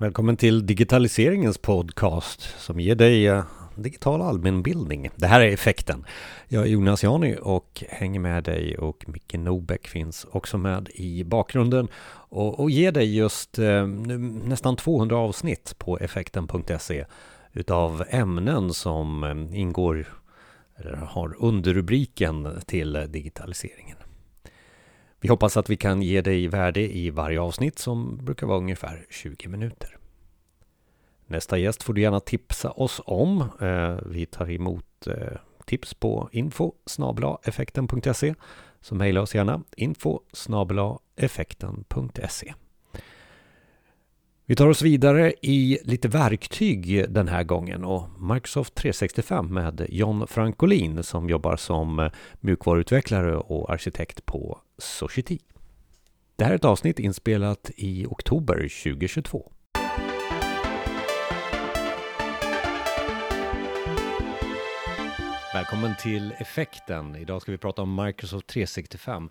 Välkommen 0.00 0.36
till 0.36 0.66
digitaliseringens 0.66 1.58
podcast 1.58 2.40
som 2.58 2.80
ger 2.80 2.94
dig 2.94 3.26
eh, 3.26 3.44
digital 3.76 4.22
allmänbildning. 4.22 5.10
Det 5.16 5.26
här 5.26 5.40
är 5.40 5.52
effekten. 5.52 6.04
Jag 6.48 6.62
är 6.62 6.66
Jonas 6.66 7.04
Jani 7.04 7.36
och 7.42 7.84
hänger 7.88 8.20
med 8.20 8.44
dig 8.44 8.78
och 8.78 9.04
Micke 9.08 9.34
Nobäck 9.34 9.88
finns 9.88 10.26
också 10.30 10.58
med 10.58 10.88
i 10.94 11.24
bakgrunden 11.24 11.88
och, 12.28 12.60
och 12.60 12.70
ger 12.70 12.92
dig 12.92 13.16
just 13.16 13.58
eh, 13.58 13.86
nästan 13.86 14.76
200 14.76 15.16
avsnitt 15.16 15.74
på 15.78 15.98
effekten.se 15.98 17.04
utav 17.52 18.04
ämnen 18.10 18.74
som 18.74 19.24
eh, 19.24 19.60
ingår 19.60 20.06
eller 20.76 20.96
har 20.96 21.36
underrubriken 21.38 22.60
till 22.66 23.06
digitaliseringen. 23.08 23.96
Vi 25.20 25.28
hoppas 25.28 25.56
att 25.56 25.70
vi 25.70 25.76
kan 25.76 26.02
ge 26.02 26.20
dig 26.20 26.48
värde 26.48 26.96
i 26.96 27.10
varje 27.10 27.40
avsnitt 27.40 27.78
som 27.78 28.16
brukar 28.16 28.46
vara 28.46 28.58
ungefär 28.58 29.06
20 29.10 29.48
minuter. 29.48 29.96
Nästa 31.26 31.58
gäst 31.58 31.82
får 31.82 31.94
du 31.94 32.00
gärna 32.00 32.20
tipsa 32.20 32.70
oss 32.70 33.00
om. 33.04 33.40
Eh, 33.60 33.98
vi 34.06 34.26
tar 34.26 34.50
emot 34.50 35.06
eh, 35.06 35.38
tips 35.64 35.94
på 35.94 36.28
info 36.32 36.72
effekten.se 37.42 38.34
så 38.80 38.94
mejla 38.94 39.20
oss 39.20 39.34
gärna 39.34 39.62
info 39.76 40.20
effekten.se 41.16 42.54
vi 44.48 44.56
tar 44.56 44.68
oss 44.68 44.82
vidare 44.82 45.32
i 45.42 45.78
lite 45.84 46.08
verktyg 46.08 47.04
den 47.08 47.28
här 47.28 47.44
gången 47.44 47.84
och 47.84 48.08
Microsoft 48.20 48.74
365 48.74 49.54
med 49.54 49.86
John 49.88 50.26
Frankolin 50.26 51.02
som 51.02 51.28
jobbar 51.28 51.56
som 51.56 52.10
mjukvaruutvecklare 52.40 53.36
och 53.36 53.70
arkitekt 53.72 54.26
på 54.26 54.58
Society. 54.78 55.38
Det 56.36 56.44
här 56.44 56.50
är 56.50 56.56
ett 56.56 56.64
avsnitt 56.64 56.98
inspelat 56.98 57.70
i 57.76 58.06
oktober 58.06 58.54
2022. 58.84 59.52
Välkommen 65.54 65.94
till 66.02 66.32
Effekten. 66.38 67.16
Idag 67.16 67.42
ska 67.42 67.52
vi 67.52 67.58
prata 67.58 67.82
om 67.82 68.04
Microsoft 68.04 68.46
365 68.46 69.30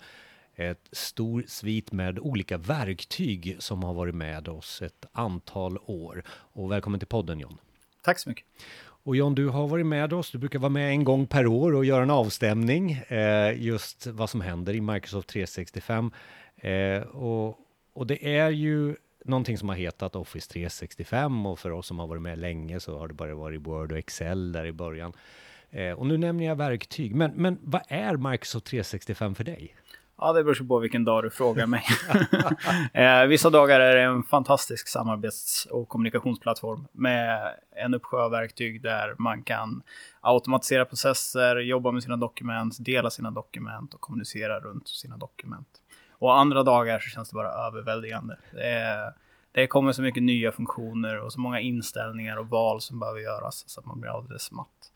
ett 0.57 0.89
stor 0.91 1.43
svit 1.47 1.91
med 1.91 2.19
olika 2.19 2.57
verktyg 2.57 3.55
som 3.59 3.83
har 3.83 3.93
varit 3.93 4.15
med 4.15 4.47
oss 4.47 4.81
ett 4.81 5.05
antal 5.11 5.77
år. 5.85 6.23
Och 6.29 6.71
välkommen 6.71 6.99
till 6.99 7.07
podden 7.07 7.39
John. 7.39 7.57
Tack 8.03 8.19
så 8.19 8.29
mycket. 8.29 8.45
Och 8.79 9.15
John, 9.15 9.35
du 9.35 9.47
har 9.47 9.67
varit 9.67 9.85
med 9.85 10.13
oss. 10.13 10.31
Du 10.31 10.37
brukar 10.37 10.59
vara 10.59 10.69
med 10.69 10.89
en 10.89 11.03
gång 11.03 11.27
per 11.27 11.47
år 11.47 11.75
och 11.75 11.85
göra 11.85 12.03
en 12.03 12.09
avstämning 12.09 12.91
eh, 12.91 13.61
just 13.61 14.07
vad 14.07 14.29
som 14.29 14.41
händer 14.41 14.73
i 14.73 14.81
Microsoft 14.81 15.29
365. 15.29 16.11
Eh, 16.55 17.01
och, 17.01 17.59
och 17.93 18.07
det 18.07 18.37
är 18.37 18.49
ju 18.49 18.95
någonting 19.25 19.57
som 19.57 19.69
har 19.69 19.75
hetat 19.75 20.15
Office 20.15 20.51
365 20.51 21.45
och 21.45 21.59
för 21.59 21.71
oss 21.71 21.87
som 21.87 21.99
har 21.99 22.07
varit 22.07 22.21
med 22.21 22.39
länge 22.39 22.79
så 22.79 22.99
har 22.99 23.07
det 23.07 23.13
bara 23.13 23.35
varit 23.35 23.61
Word 23.61 23.91
och 23.91 23.97
Excel 23.97 24.51
där 24.51 24.65
i 24.65 24.71
början. 24.71 25.13
Eh, 25.69 25.91
och 25.91 26.05
nu 26.05 26.17
nämner 26.17 26.45
jag 26.45 26.55
verktyg, 26.55 27.15
men, 27.15 27.31
men 27.31 27.57
vad 27.61 27.81
är 27.87 28.31
Microsoft 28.31 28.65
365 28.65 29.35
för 29.35 29.43
dig? 29.43 29.75
Ja, 30.19 30.33
det 30.33 30.43
beror 30.43 30.67
på 30.67 30.79
vilken 30.79 31.05
dag 31.05 31.23
du 31.23 31.29
frågar 31.29 31.67
mig. 31.67 31.83
eh, 32.93 33.27
vissa 33.27 33.49
dagar 33.49 33.79
är 33.79 33.95
det 33.95 34.01
en 34.01 34.23
fantastisk 34.23 34.87
samarbets 34.87 35.65
och 35.71 35.89
kommunikationsplattform 35.89 36.87
med 36.91 37.55
en 37.75 37.93
uppsjö 37.93 38.17
av 38.17 38.31
verktyg 38.31 38.81
där 38.81 39.15
man 39.17 39.43
kan 39.43 39.81
automatisera 40.21 40.85
processer, 40.85 41.55
jobba 41.55 41.91
med 41.91 42.03
sina 42.03 42.17
dokument, 42.17 42.77
dela 42.79 43.09
sina 43.09 43.31
dokument 43.31 43.93
och 43.93 44.01
kommunicera 44.01 44.59
runt 44.59 44.87
sina 44.87 45.17
dokument. 45.17 45.67
Och 46.11 46.39
andra 46.39 46.63
dagar 46.63 46.99
så 46.99 47.09
känns 47.09 47.29
det 47.29 47.35
bara 47.35 47.67
överväldigande. 47.67 48.37
Det, 48.51 48.69
är, 48.69 49.13
det 49.51 49.67
kommer 49.67 49.91
så 49.91 50.01
mycket 50.01 50.23
nya 50.23 50.51
funktioner 50.51 51.19
och 51.19 51.33
så 51.33 51.39
många 51.39 51.59
inställningar 51.59 52.37
och 52.37 52.49
val 52.49 52.81
som 52.81 52.99
behöver 52.99 53.19
göras 53.19 53.63
så 53.67 53.79
att 53.79 53.85
man 53.85 54.01
blir 54.01 54.11
alldeles 54.11 54.51
matt. 54.51 54.91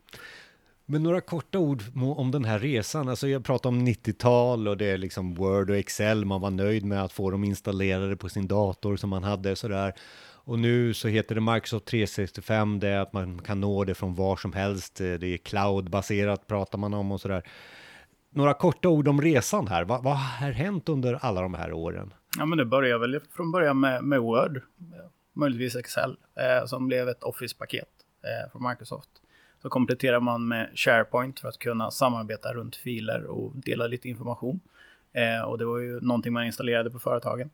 Men 0.92 1.03
några 1.03 1.22
korta 1.22 1.59
ord 1.59 1.84
om 1.95 2.31
den 2.31 2.45
här 2.45 2.59
resan. 2.59 3.09
Alltså 3.09 3.28
jag 3.28 3.46
pratar 3.46 3.69
om 3.69 3.88
90-tal 3.88 4.68
och 4.68 4.78
det 4.78 4.85
är 4.85 4.97
liksom 4.97 5.34
Word 5.34 5.69
och 5.69 5.75
Excel. 5.75 6.25
Man 6.25 6.41
var 6.41 6.52
nöjd 6.52 6.85
med 6.85 7.03
att 7.03 7.12
få 7.12 7.31
dem 7.31 7.44
installerade 7.44 8.16
på 8.16 8.29
sin 8.29 8.47
dator 8.47 8.96
som 8.96 9.09
man 9.09 9.24
hade 9.24 9.56
sådär. 9.56 9.94
Och 10.44 10.59
nu 10.59 10.94
så 10.94 11.07
heter 11.07 11.35
det 11.35 11.41
Microsoft 11.41 11.85
365. 11.85 12.79
Det 12.79 12.88
är 12.88 13.00
att 13.00 13.13
man 13.13 13.41
kan 13.41 13.62
nå 13.62 13.84
det 13.84 13.94
från 13.94 14.16
var 14.16 14.35
som 14.35 14.53
helst. 14.53 15.02
Eh, 15.02 15.13
det 15.13 15.28
är 15.28 15.38
cloudbaserat 15.38 16.47
pratar 16.47 16.78
man 16.78 16.94
om 16.94 17.12
och 17.12 17.22
sådär. 17.22 17.44
Några 18.29 18.53
korta 18.53 18.90
ord 18.90 19.08
om 19.08 19.22
resan 19.22 19.68
här. 19.68 19.84
Vad, 19.84 20.03
vad 20.03 20.18
har 20.18 20.52
hänt 20.52 20.90
under 20.90 21.13
alla 21.13 21.41
de 21.41 21.53
här 21.53 21.73
åren? 21.73 22.13
Ja, 22.38 22.46
men 22.46 22.58
det 22.58 22.66
börjar 22.66 23.00
väl 23.00 23.19
från 23.35 23.52
början 23.52 23.79
med, 23.79 24.03
med 24.03 24.22
Word, 24.22 24.62
möjligtvis 25.35 25.75
Excel, 25.75 26.18
eh, 26.35 26.66
som 26.66 26.88
blev 26.88 27.09
ett 27.09 27.23
Office-paket 27.23 27.90
eh, 28.23 28.52
från 28.52 28.69
Microsoft. 28.69 29.09
Så 29.61 29.69
kompletterar 29.69 30.19
man 30.19 30.47
med 30.47 30.69
SharePoint 30.75 31.39
för 31.39 31.47
att 31.49 31.59
kunna 31.59 31.91
samarbeta 31.91 32.53
runt 32.53 32.75
filer 32.75 33.23
och 33.23 33.51
dela 33.55 33.88
lite 33.88 34.09
information. 34.09 34.59
Eh, 35.13 35.41
och 35.41 35.57
det 35.57 35.66
var 35.66 35.77
ju 35.77 35.99
någonting 36.01 36.33
man 36.33 36.45
installerade 36.45 36.89
på 36.91 36.99
företagen. 36.99 37.49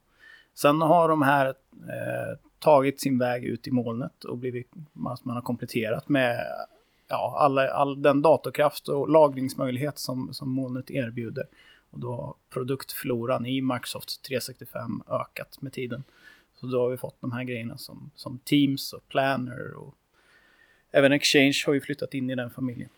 Sen 0.53 0.81
har 0.81 1.09
de 1.09 1.22
här 1.22 1.45
eh, 1.47 2.38
tagit 2.59 3.01
sin 3.01 3.19
väg 3.19 3.44
ut 3.44 3.68
i 3.68 3.72
molnet 3.72 4.23
och 4.23 4.38
blivit, 4.38 4.72
man 4.94 5.35
har 5.35 5.41
kompletterat 5.41 6.09
med 6.09 6.45
ja, 7.07 7.38
alla, 7.40 7.69
all 7.69 8.01
den 8.01 8.22
datorkraft 8.22 8.88
och 8.88 9.09
lagringsmöjlighet 9.09 10.00
som, 10.00 10.34
som 10.34 10.50
molnet 10.50 10.91
erbjuder. 10.91 11.47
Och 11.89 12.00
då 12.00 12.16
har 12.16 12.34
produktfloran 12.50 13.45
i 13.45 13.62
Microsoft 13.62 14.22
365 14.24 15.01
ökat 15.09 15.62
med 15.62 15.74
tiden. 15.74 16.03
Så 16.56 16.68
då 16.68 16.81
har 16.81 16.89
vi 16.89 16.97
fått 16.97 17.22
de 17.22 17.31
här 17.31 17.44
grejerna 17.44 17.78
som, 17.78 18.12
som 18.16 18.39
Teams 18.39 18.94
och 18.94 19.07
Planner 19.07 19.74
och 19.74 19.95
även 20.92 21.12
Exchange 21.12 21.64
har 21.66 21.74
ju 21.74 21.81
flyttat 21.81 22.14
in 22.14 22.30
i 22.30 22.36
den 22.36 22.50
familjen. 22.50 22.90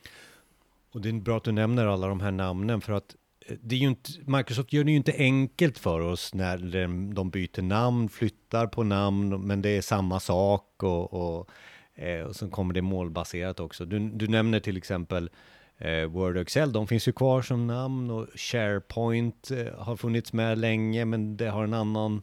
Och 0.91 1.01
det 1.01 1.09
är 1.09 1.13
bra 1.13 1.37
att 1.37 1.43
du 1.43 1.51
nämner 1.51 1.85
alla 1.85 2.07
de 2.07 2.19
här 2.19 2.31
namnen 2.31 2.81
för 2.81 2.93
att 2.93 3.15
eh, 3.45 3.55
det 3.61 3.75
är 3.75 3.79
ju 3.79 3.87
inte, 3.87 4.11
Microsoft 4.25 4.73
gör 4.73 4.83
det 4.83 4.91
ju 4.91 4.97
inte 4.97 5.13
enkelt 5.17 5.79
för 5.79 5.99
oss 5.99 6.33
när 6.33 6.57
de 7.13 7.29
byter 7.29 7.61
namn, 7.61 8.09
flyttar 8.09 8.67
på 8.67 8.83
namn, 8.83 9.47
men 9.47 9.61
det 9.61 9.69
är 9.69 9.81
samma 9.81 10.19
sak 10.19 10.83
och, 10.83 11.13
och, 11.13 11.49
eh, 11.95 12.21
och 12.21 12.35
sen 12.35 12.49
kommer 12.49 12.73
det 12.73 12.81
målbaserat 12.81 13.59
också. 13.59 13.85
Du, 13.85 13.99
du 13.99 14.27
nämner 14.27 14.59
till 14.59 14.77
exempel 14.77 15.29
eh, 15.77 16.03
Word 16.03 16.35
och 16.35 16.41
Excel, 16.41 16.71
de 16.71 16.87
finns 16.87 17.07
ju 17.07 17.11
kvar 17.11 17.41
som 17.41 17.67
namn 17.67 18.11
och 18.11 18.27
SharePoint 18.35 19.51
eh, 19.51 19.79
har 19.79 19.95
funnits 19.95 20.33
med 20.33 20.57
länge, 20.57 21.05
men 21.05 21.37
det 21.37 21.49
har 21.49 21.63
en 21.63 21.73
annan 21.73 22.21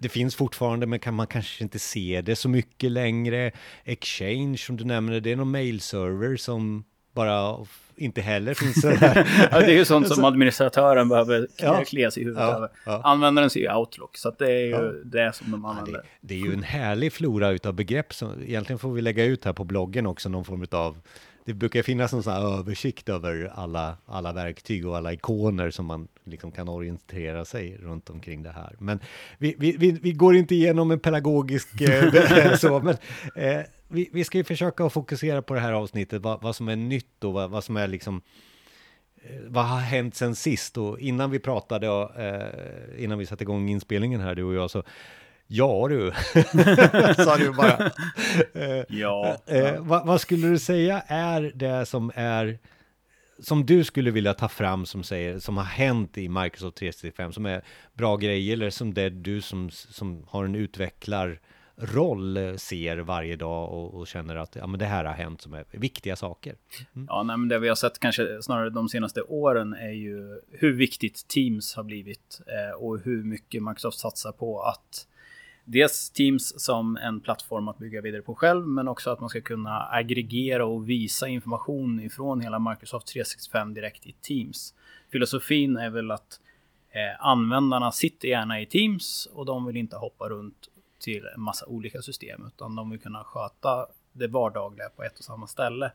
det 0.00 0.08
finns 0.08 0.34
fortfarande, 0.34 0.86
men 0.86 0.98
kan 0.98 1.14
man 1.14 1.26
kanske 1.26 1.64
inte 1.64 1.78
se 1.78 2.22
det 2.24 2.36
så 2.36 2.48
mycket 2.48 2.92
längre. 2.92 3.52
Exchange, 3.84 4.58
som 4.58 4.76
du 4.76 4.84
nämnde, 4.84 5.20
det 5.20 5.32
är 5.32 5.36
någon 5.36 5.50
mailserver 5.50 6.36
som 6.36 6.84
bara 7.14 7.66
inte 7.96 8.20
heller 8.20 8.54
finns 8.54 8.82
där. 8.82 9.28
ja, 9.50 9.60
det 9.60 9.72
är 9.72 9.76
ju 9.76 9.84
sånt 9.84 10.08
som 10.14 10.24
administratören 10.24 11.08
behöver 11.08 11.48
ja. 11.58 11.84
klia 11.84 12.10
sig 12.10 12.22
i 12.22 12.26
huvudet 12.26 12.48
ja, 12.48 12.56
över. 12.56 12.68
Ja. 12.86 13.00
Användaren 13.04 13.50
ser 13.50 13.60
ju 13.60 13.74
Outlook, 13.74 14.16
så 14.16 14.30
det 14.30 14.52
är 14.52 14.64
ju 14.64 14.70
ja. 14.70 14.92
det 15.04 15.34
som 15.34 15.50
de 15.50 15.64
använder. 15.64 15.92
Det, 15.92 16.02
det, 16.20 16.34
är 16.34 16.38
ju 16.38 16.52
en 16.52 16.62
härlig 16.62 17.12
flora 17.12 17.50
utav 17.50 17.74
begrepp 17.74 18.14
som 18.14 18.42
egentligen 18.42 18.78
får 18.78 18.92
vi 18.92 19.02
lägga 19.02 19.24
ut 19.24 19.44
här 19.44 19.52
på 19.52 19.64
bloggen 19.64 20.06
också, 20.06 20.28
någon 20.28 20.44
form 20.44 20.66
av 20.70 20.96
det 21.44 21.54
brukar 21.54 21.82
finnas 21.82 22.12
en 22.12 22.22
sån 22.22 22.32
här 22.32 22.58
översikt 22.58 23.08
över 23.08 23.52
alla, 23.54 23.96
alla 24.06 24.32
verktyg 24.32 24.86
och 24.86 24.96
alla 24.96 25.12
ikoner 25.12 25.70
som 25.70 25.86
man 25.86 26.08
liksom 26.24 26.52
kan 26.52 26.68
orientera 26.68 27.44
sig 27.44 27.76
runt 27.76 28.10
omkring 28.10 28.42
det 28.42 28.50
här. 28.50 28.76
Men 28.78 29.00
vi, 29.38 29.54
vi, 29.58 29.76
vi, 29.76 29.90
vi 29.90 30.12
går 30.12 30.36
inte 30.36 30.54
igenom 30.54 30.90
en 30.90 31.00
pedagogisk 31.00 31.80
eh, 31.80 32.54
så, 32.56 32.80
men 32.80 32.96
eh, 33.36 33.62
vi, 33.88 34.08
vi 34.12 34.24
ska 34.24 34.38
ju 34.38 34.44
försöka 34.44 34.90
fokusera 34.90 35.42
på 35.42 35.54
det 35.54 35.60
här 35.60 35.72
avsnittet, 35.72 36.22
vad, 36.22 36.42
vad 36.42 36.56
som 36.56 36.68
är 36.68 36.76
nytt 36.76 37.24
och 37.24 37.32
vad, 37.32 37.50
vad 37.50 37.64
som 37.64 37.76
är 37.76 37.88
liksom 37.88 38.22
eh, 39.22 39.40
vad 39.46 39.64
har 39.64 39.80
hänt 39.80 40.14
sen 40.14 40.34
sist? 40.34 40.78
Och 40.78 41.00
innan 41.00 41.30
vi 41.30 41.38
pratade, 41.38 41.86
eh, 41.86 43.04
innan 43.04 43.18
vi 43.18 43.26
satte 43.26 43.44
igång 43.44 43.68
inspelningen 43.68 44.20
här, 44.20 44.34
du 44.34 44.44
och 44.44 44.54
jag, 44.54 44.70
så 44.70 44.82
Ja 45.52 45.88
du, 45.88 46.12
sa 47.24 47.36
du 47.36 47.52
bara. 47.52 47.90
ja. 48.88 49.36
Eh, 49.46 49.80
vad, 49.80 50.06
vad, 50.06 50.20
skulle 50.20 50.48
du 50.48 50.58
säga 50.58 51.02
är 51.06 51.52
det 51.54 51.86
som 51.86 52.12
är 52.14 52.58
som 53.38 53.66
du 53.66 53.84
skulle 53.84 54.10
vilja 54.10 54.34
ta 54.34 54.48
fram 54.48 54.86
som 54.86 55.02
säger 55.02 55.38
som 55.38 55.56
har 55.56 55.64
hänt 55.64 56.18
i 56.18 56.28
Microsoft 56.28 56.76
365 56.76 57.32
som 57.32 57.46
är 57.46 57.62
bra 57.92 58.16
grejer 58.16 58.52
eller 58.52 58.70
som 58.70 58.94
det 58.94 59.10
du 59.10 59.40
som, 59.40 59.70
som 59.70 60.24
har 60.28 60.44
en 60.44 60.54
utvecklarroll 60.54 62.36
eh, 62.36 62.54
ser 62.54 62.96
varje 62.96 63.36
dag 63.36 63.72
och, 63.72 63.94
och, 63.94 64.06
känner 64.06 64.36
att 64.36 64.56
ja, 64.56 64.66
men 64.66 64.80
det 64.80 64.86
här 64.86 65.04
har 65.04 65.12
hänt 65.14 65.40
som 65.40 65.54
är 65.54 65.64
viktiga 65.70 66.16
saker. 66.16 66.54
Mm. 66.96 67.06
Ja, 67.10 67.22
nej, 67.22 67.36
men 67.36 67.48
det 67.48 67.58
vi 67.58 67.68
har 67.68 67.74
sett 67.74 67.98
kanske 67.98 68.42
snarare 68.42 68.70
de 68.70 68.88
senaste 68.88 69.22
åren 69.22 69.72
är 69.72 69.92
ju 69.92 70.40
hur 70.50 70.72
viktigt 70.72 71.28
Teams 71.28 71.74
har 71.74 71.84
blivit 71.84 72.40
eh, 72.46 72.82
och 72.82 73.00
hur 73.00 73.24
mycket 73.24 73.62
Microsoft 73.62 73.98
satsar 73.98 74.32
på 74.32 74.62
att 74.62 75.06
dels 75.64 76.10
Teams 76.10 76.64
som 76.64 76.96
en 76.96 77.20
plattform 77.20 77.68
att 77.68 77.78
bygga 77.78 78.00
vidare 78.00 78.22
på 78.22 78.34
själv, 78.34 78.66
men 78.66 78.88
också 78.88 79.10
att 79.10 79.20
man 79.20 79.28
ska 79.28 79.40
kunna 79.40 79.88
aggregera 79.90 80.66
och 80.66 80.88
visa 80.88 81.28
information 81.28 82.00
ifrån 82.00 82.40
hela 82.40 82.58
Microsoft 82.58 83.06
365 83.06 83.74
direkt 83.74 84.06
i 84.06 84.12
Teams. 84.12 84.74
Filosofin 85.12 85.76
är 85.76 85.90
väl 85.90 86.10
att 86.10 86.40
eh, 86.90 87.26
användarna 87.26 87.92
sitter 87.92 88.28
gärna 88.28 88.60
i 88.60 88.66
Teams 88.66 89.28
och 89.32 89.46
de 89.46 89.66
vill 89.66 89.76
inte 89.76 89.96
hoppa 89.96 90.28
runt 90.28 90.68
till 90.98 91.26
en 91.34 91.40
massa 91.40 91.66
olika 91.66 92.02
system, 92.02 92.46
utan 92.46 92.76
de 92.76 92.90
vill 92.90 93.00
kunna 93.00 93.24
sköta 93.24 93.86
det 94.12 94.26
vardagliga 94.26 94.88
på 94.88 95.02
ett 95.02 95.18
och 95.18 95.24
samma 95.24 95.46
ställe. 95.46 95.92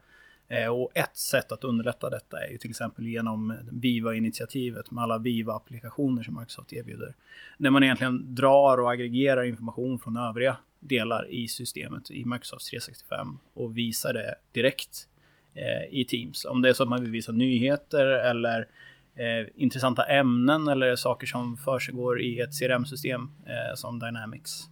Eh, 0.47 0.67
och 0.67 0.91
ett 0.93 1.17
sätt 1.17 1.51
att 1.51 1.63
underlätta 1.63 2.09
detta 2.09 2.45
är 2.45 2.51
ju 2.51 2.57
till 2.57 2.69
exempel 2.69 3.07
genom 3.07 3.53
Viva-initiativet 3.71 4.91
med 4.91 5.03
alla 5.03 5.17
Viva-applikationer 5.17 6.23
som 6.23 6.39
Microsoft 6.39 6.73
erbjuder. 6.73 7.15
Där 7.57 7.69
man 7.69 7.83
egentligen 7.83 8.35
drar 8.35 8.77
och 8.77 8.91
aggregerar 8.91 9.43
information 9.43 9.99
från 9.99 10.17
övriga 10.17 10.57
delar 10.79 11.31
i 11.31 11.47
systemet 11.47 12.11
i 12.11 12.25
Microsoft 12.25 12.69
365 12.69 13.37
och 13.53 13.77
visar 13.77 14.13
det 14.13 14.35
direkt 14.51 15.07
eh, 15.53 15.99
i 15.99 16.05
Teams. 16.05 16.45
Om 16.45 16.61
det 16.61 16.69
är 16.69 16.73
så 16.73 16.83
att 16.83 16.89
man 16.89 17.01
vill 17.01 17.11
visa 17.11 17.31
nyheter 17.31 18.05
eller 18.05 18.67
eh, 19.15 19.47
intressanta 19.55 20.03
ämnen 20.03 20.67
eller 20.67 20.95
saker 20.95 21.27
som 21.27 21.57
försiggår 21.57 22.21
i 22.21 22.39
ett 22.39 22.59
CRM-system 22.59 23.31
eh, 23.45 23.75
som 23.75 23.99
Dynamics. 23.99 24.69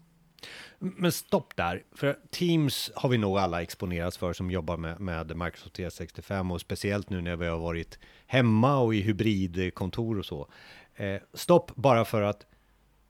Men 0.84 1.12
stopp 1.12 1.56
där, 1.56 1.84
för 1.92 2.18
Teams 2.32 2.92
har 2.96 3.10
vi 3.10 3.18
nog 3.18 3.38
alla 3.38 3.62
exponerats 3.62 4.18
för 4.18 4.34
som 4.34 4.52
jobbar 4.52 4.78
med, 4.78 5.00
med 5.00 5.38
Microsoft 5.38 5.76
365 5.76 6.52
och 6.52 6.62
speciellt 6.62 7.10
nu 7.10 7.22
när 7.22 7.36
vi 7.36 7.48
har 7.48 7.58
varit 7.58 8.00
hemma 8.28 8.78
och 8.78 8.96
i 8.96 9.02
hybridkontor 9.02 10.20
och 10.20 10.26
så. 10.26 10.48
Eh, 10.96 11.22
stopp 11.34 11.76
bara 11.76 12.06
för 12.06 12.22
att 12.22 12.46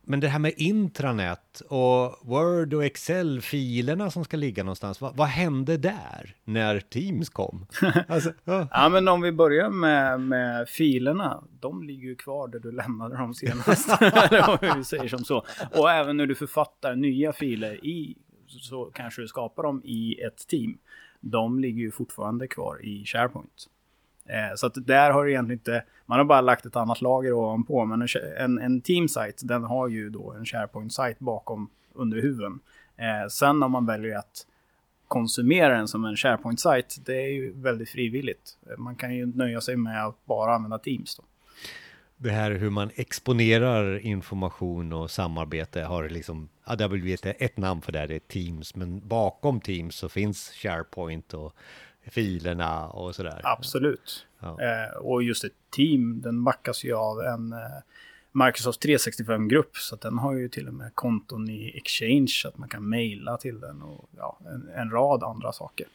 men 0.05 0.19
det 0.19 0.27
här 0.27 0.39
med 0.39 0.53
intranät 0.57 1.61
och 1.69 2.19
Word 2.21 2.73
och 2.73 2.85
Excel-filerna 2.85 4.11
som 4.11 4.23
ska 4.23 4.37
ligga 4.37 4.63
någonstans, 4.63 5.01
vad, 5.01 5.15
vad 5.15 5.27
hände 5.27 5.77
där 5.77 6.35
när 6.43 6.79
Teams 6.79 7.29
kom? 7.29 7.65
Alltså, 8.07 8.33
ja. 8.43 8.67
ja. 8.71 8.89
men 8.89 9.07
om 9.07 9.21
vi 9.21 9.31
börjar 9.31 9.69
med, 9.69 10.19
med 10.19 10.69
filerna, 10.69 11.43
de 11.59 11.83
ligger 11.83 12.07
ju 12.07 12.15
kvar 12.15 12.47
där 12.47 12.59
du 12.59 12.71
lämnade 12.71 13.17
dem 13.17 13.33
senast. 13.33 13.89
Eller 14.01 14.75
vi 14.77 14.83
säger 14.83 15.07
som 15.07 15.23
så. 15.23 15.45
Och 15.71 15.91
även 15.91 16.17
när 16.17 16.25
du 16.25 16.35
författar 16.35 16.95
nya 16.95 17.33
filer 17.33 17.85
i, 17.85 18.17
så 18.47 18.85
kanske 18.85 19.21
du 19.21 19.27
skapar 19.27 19.63
dem 19.63 19.81
i 19.83 20.21
ett 20.21 20.47
team. 20.47 20.77
De 21.21 21.59
ligger 21.59 21.81
ju 21.81 21.91
fortfarande 21.91 22.47
kvar 22.47 22.85
i 22.85 23.05
SharePoint. 23.05 23.67
Eh, 24.25 24.55
så 24.55 24.67
att 24.67 24.87
där 24.87 25.11
har 25.11 25.25
det 25.25 25.31
egentligen 25.31 25.59
inte, 25.59 25.83
man 26.05 26.17
har 26.17 26.25
bara 26.25 26.41
lagt 26.41 26.65
ett 26.65 26.75
annat 26.75 27.01
lager 27.01 27.33
ovanpå, 27.33 27.85
men 27.85 28.07
en, 28.37 28.59
en 28.59 28.81
team-site, 28.81 29.45
den 29.45 29.63
har 29.63 29.87
ju 29.87 30.09
då 30.09 30.31
en 30.31 30.45
SharePoint-site 30.45 31.15
bakom 31.19 31.69
under 31.93 32.21
huven. 32.21 32.59
Eh, 32.97 33.27
sen 33.29 33.63
om 33.63 33.71
man 33.71 33.85
väljer 33.85 34.17
att 34.17 34.47
konsumera 35.07 35.77
den 35.77 35.87
som 35.87 36.05
en 36.05 36.15
SharePoint-site, 36.15 37.01
det 37.05 37.15
är 37.15 37.31
ju 37.31 37.53
väldigt 37.55 37.89
frivilligt. 37.89 38.57
Eh, 38.69 38.77
man 38.77 38.95
kan 38.95 39.15
ju 39.15 39.25
nöja 39.25 39.61
sig 39.61 39.75
med 39.75 40.05
att 40.05 40.25
bara 40.25 40.55
använda 40.55 40.77
Teams 40.77 41.15
då. 41.15 41.23
Det 42.17 42.31
här 42.31 42.51
hur 42.51 42.69
man 42.69 42.89
exponerar 42.95 43.99
information 43.99 44.93
och 44.93 45.11
samarbete 45.11 45.81
har 45.81 46.09
liksom, 46.09 46.49
ja, 46.65 46.75
det 46.75 46.83
har 46.83 46.89
blivit 46.89 47.25
ett 47.25 47.57
namn 47.57 47.81
för 47.81 47.91
det, 47.91 47.99
här, 47.99 48.07
det 48.07 48.15
är 48.15 48.19
Teams, 48.19 48.75
men 48.75 49.07
bakom 49.07 49.61
Teams 49.61 49.95
så 49.95 50.09
finns 50.09 50.51
SharePoint 50.51 51.33
och 51.33 51.55
filerna 52.05 52.87
och 52.87 53.15
sådär. 53.15 53.41
Absolut. 53.43 54.25
Ja. 54.39 54.57
Eh, 54.61 54.97
och 54.97 55.23
just 55.23 55.43
ett 55.43 55.53
team, 55.69 56.21
den 56.21 56.43
backas 56.43 56.83
ju 56.83 56.93
av 56.93 57.21
en 57.21 57.53
eh, 57.53 57.59
Microsoft 58.31 58.85
365-grupp. 58.85 59.75
Så 59.77 59.95
att 59.95 60.01
den 60.01 60.17
har 60.17 60.33
ju 60.33 60.49
till 60.49 60.67
och 60.67 60.73
med 60.73 60.95
konton 60.95 61.49
i 61.49 61.77
Exchange 61.77 62.27
så 62.27 62.47
att 62.47 62.57
man 62.57 62.69
kan 62.69 62.89
mejla 62.89 63.37
till 63.37 63.59
den 63.59 63.81
och 63.81 64.09
ja, 64.17 64.39
en, 64.45 64.69
en, 64.75 64.89
rad 64.91 65.23
andra 65.23 65.51
saker. 65.51 65.87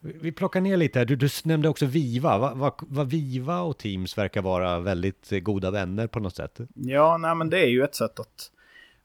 Vi 0.00 0.32
plockar 0.32 0.60
ner 0.60 0.76
lite 0.76 0.98
här. 0.98 1.06
Du, 1.06 1.16
du 1.16 1.28
nämnde 1.44 1.68
också 1.68 1.86
Viva. 1.86 2.38
Vad 2.38 2.58
va, 2.58 2.74
va 2.80 3.04
Viva 3.04 3.60
och 3.60 3.78
Teams 3.78 4.18
verkar 4.18 4.42
vara 4.42 4.80
väldigt 4.80 5.30
goda 5.42 5.70
vänner 5.70 6.06
på 6.06 6.20
något 6.20 6.36
sätt. 6.36 6.60
Ja, 6.74 7.16
nej, 7.16 7.34
men 7.34 7.50
det 7.50 7.58
är 7.58 7.68
ju 7.68 7.84
ett 7.84 7.94
sätt 7.94 8.20
att, 8.20 8.50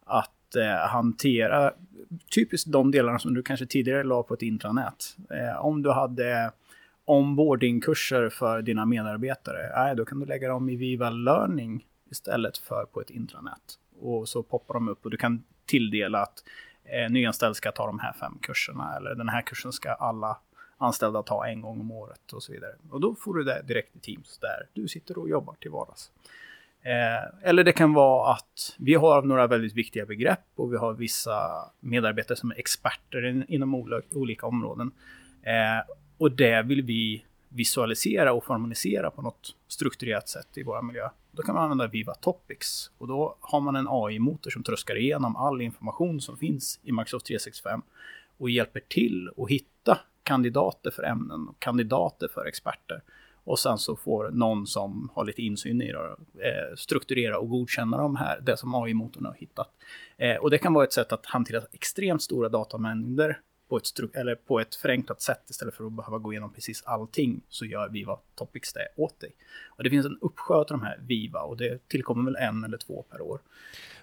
att 0.06 0.56
eh, 0.56 0.90
hantera 0.90 1.74
typiskt 2.36 2.72
de 2.72 2.92
delarna 2.92 3.20
som 3.20 3.34
du 3.34 3.44
kanske 3.44 3.66
tidigare 3.66 4.04
la 4.04 4.24
på 4.24 4.34
ett 4.34 4.42
intranät. 4.42 5.18
Eh, 5.30 5.66
om 5.66 5.82
du 5.82 5.92
hade 5.92 6.52
onboardingkurser 7.06 8.30
för 8.30 8.62
dina 8.62 8.86
medarbetare, 8.86 9.90
eh, 9.90 9.96
då 9.96 10.06
kan 10.06 10.20
du 10.20 10.26
lägga 10.26 10.48
dem 10.48 10.70
i 10.70 10.76
Viva 10.76 11.10
Learning 11.10 11.86
istället 12.12 12.58
för 12.58 12.86
på 12.86 13.02
ett 13.02 13.10
intranät. 13.10 13.80
Och 14.00 14.30
så 14.30 14.44
poppar 14.44 14.74
de 14.74 14.88
upp 14.88 15.06
och 15.06 15.12
du 15.12 15.18
kan 15.18 15.44
tilldela 15.66 16.22
att 16.22 16.44
eh, 16.84 17.12
nyanställd 17.12 17.56
ska 17.56 17.72
ta 17.72 17.86
de 17.86 18.00
här 18.00 18.14
fem 18.14 18.38
kurserna 18.42 18.96
eller 18.98 19.16
den 19.16 19.30
här 19.30 19.42
kursen 19.42 19.72
ska 19.72 19.94
alla 19.94 20.38
anställda 20.78 21.24
ta 21.24 21.48
en 21.48 21.62
gång 21.62 21.80
om 21.80 21.92
året 21.92 22.34
och 22.34 22.44
så 22.44 22.52
vidare. 22.52 22.76
Och 22.90 23.02
då 23.02 23.16
får 23.16 23.34
du 23.34 23.44
det 23.44 23.62
direkt 23.68 23.96
i 23.96 24.00
Teams 24.00 24.38
där 24.38 24.68
du 24.74 24.88
sitter 24.88 25.18
och 25.18 25.30
jobbar 25.30 25.56
till 25.60 25.72
vardags. 25.72 26.12
Eh, 26.86 27.50
eller 27.50 27.64
det 27.64 27.72
kan 27.72 27.94
vara 27.94 28.34
att 28.34 28.76
vi 28.78 28.94
har 28.94 29.22
några 29.22 29.48
väldigt 29.48 29.74
viktiga 29.74 30.06
begrepp 30.06 30.46
och 30.56 30.74
vi 30.74 30.78
har 30.78 30.94
vissa 30.94 31.40
medarbetare 31.80 32.38
som 32.38 32.52
är 32.52 32.56
experter 32.60 33.26
in, 33.26 33.46
inom 33.48 33.76
olika 34.12 34.46
områden. 34.48 34.92
Eh, 35.42 35.94
och 36.18 36.32
det 36.32 36.62
vill 36.62 36.82
vi 36.82 37.26
visualisera 37.50 38.34
och 38.34 38.46
formalisera 38.46 39.12
på 39.12 39.22
något 39.22 39.56
strukturerat 39.68 40.30
sätt 40.30 40.48
i 40.56 40.64
vår 40.64 40.82
miljö. 40.82 41.10
Då 41.32 41.44
kan 41.44 41.56
man 41.56 41.64
använda 41.64 41.88
Viva 41.88 42.14
Topics 42.14 42.92
och 42.98 43.08
då 43.08 43.36
har 43.40 43.60
man 43.60 43.76
en 43.76 43.88
AI-motor 43.90 44.50
som 44.50 44.64
tröskar 44.64 44.98
igenom 44.98 45.36
all 45.36 45.62
information 45.62 46.22
som 46.22 46.38
finns 46.38 46.80
i 46.84 46.92
Microsoft 46.92 47.26
365 47.26 47.82
och 48.38 48.50
hjälper 48.50 48.80
till 48.80 49.30
att 49.38 49.50
hitta 49.50 50.00
kandidater 50.24 50.92
för 50.92 51.04
ämnen 51.04 51.48
och 51.48 51.60
kandidater 51.60 52.28
för 52.34 52.46
experter. 52.46 53.02
Och 53.44 53.60
sen 53.60 53.78
så 53.78 53.96
får 53.96 54.30
någon 54.30 54.68
som 54.68 55.10
har 55.14 55.26
lite 55.26 55.42
insyn 55.42 55.82
i 55.82 55.92
det 55.92 55.98
eh, 56.00 56.76
strukturera 56.78 57.40
och 57.40 57.50
godkänna 57.50 57.98
de 57.98 58.16
här, 58.16 58.42
det 58.42 58.58
som 58.58 58.76
AI-motorn 58.76 59.26
har 59.26 59.34
hittat. 59.34 59.70
Eh, 60.18 60.36
och 60.36 60.50
det 60.50 60.58
kan 60.58 60.74
vara 60.74 60.84
ett 60.84 60.94
sätt 60.94 61.12
att 61.12 61.26
hantera 61.26 61.62
extremt 61.72 62.22
stora 62.22 62.50
datamängder 62.50 63.40
på 63.74 63.78
ett, 63.78 64.16
eller 64.16 64.36
på 64.36 64.60
ett 64.60 64.76
förenklat 64.76 65.22
sätt 65.22 65.50
istället 65.50 65.76
för 65.76 65.86
att 65.86 65.94
behöva 65.94 66.18
gå 66.18 66.34
igenom 66.34 66.54
precis 66.54 66.84
allting 66.84 67.42
så 67.50 67.66
gör 67.66 67.90
Viva 67.90 68.20
Topics 68.36 68.74
det 68.74 68.88
åt 68.96 69.20
dig. 69.20 69.32
Och 69.70 69.84
det 69.84 69.90
finns 69.90 70.06
en 70.06 70.18
uppsjö 70.22 70.54
av 70.54 70.66
de 70.66 70.82
här 70.82 71.00
Viva 71.02 71.40
och 71.40 71.58
det 71.58 71.88
tillkommer 71.88 72.32
väl 72.32 72.36
en 72.36 72.64
eller 72.64 72.78
två 72.78 73.06
per 73.12 73.22
år. 73.22 73.40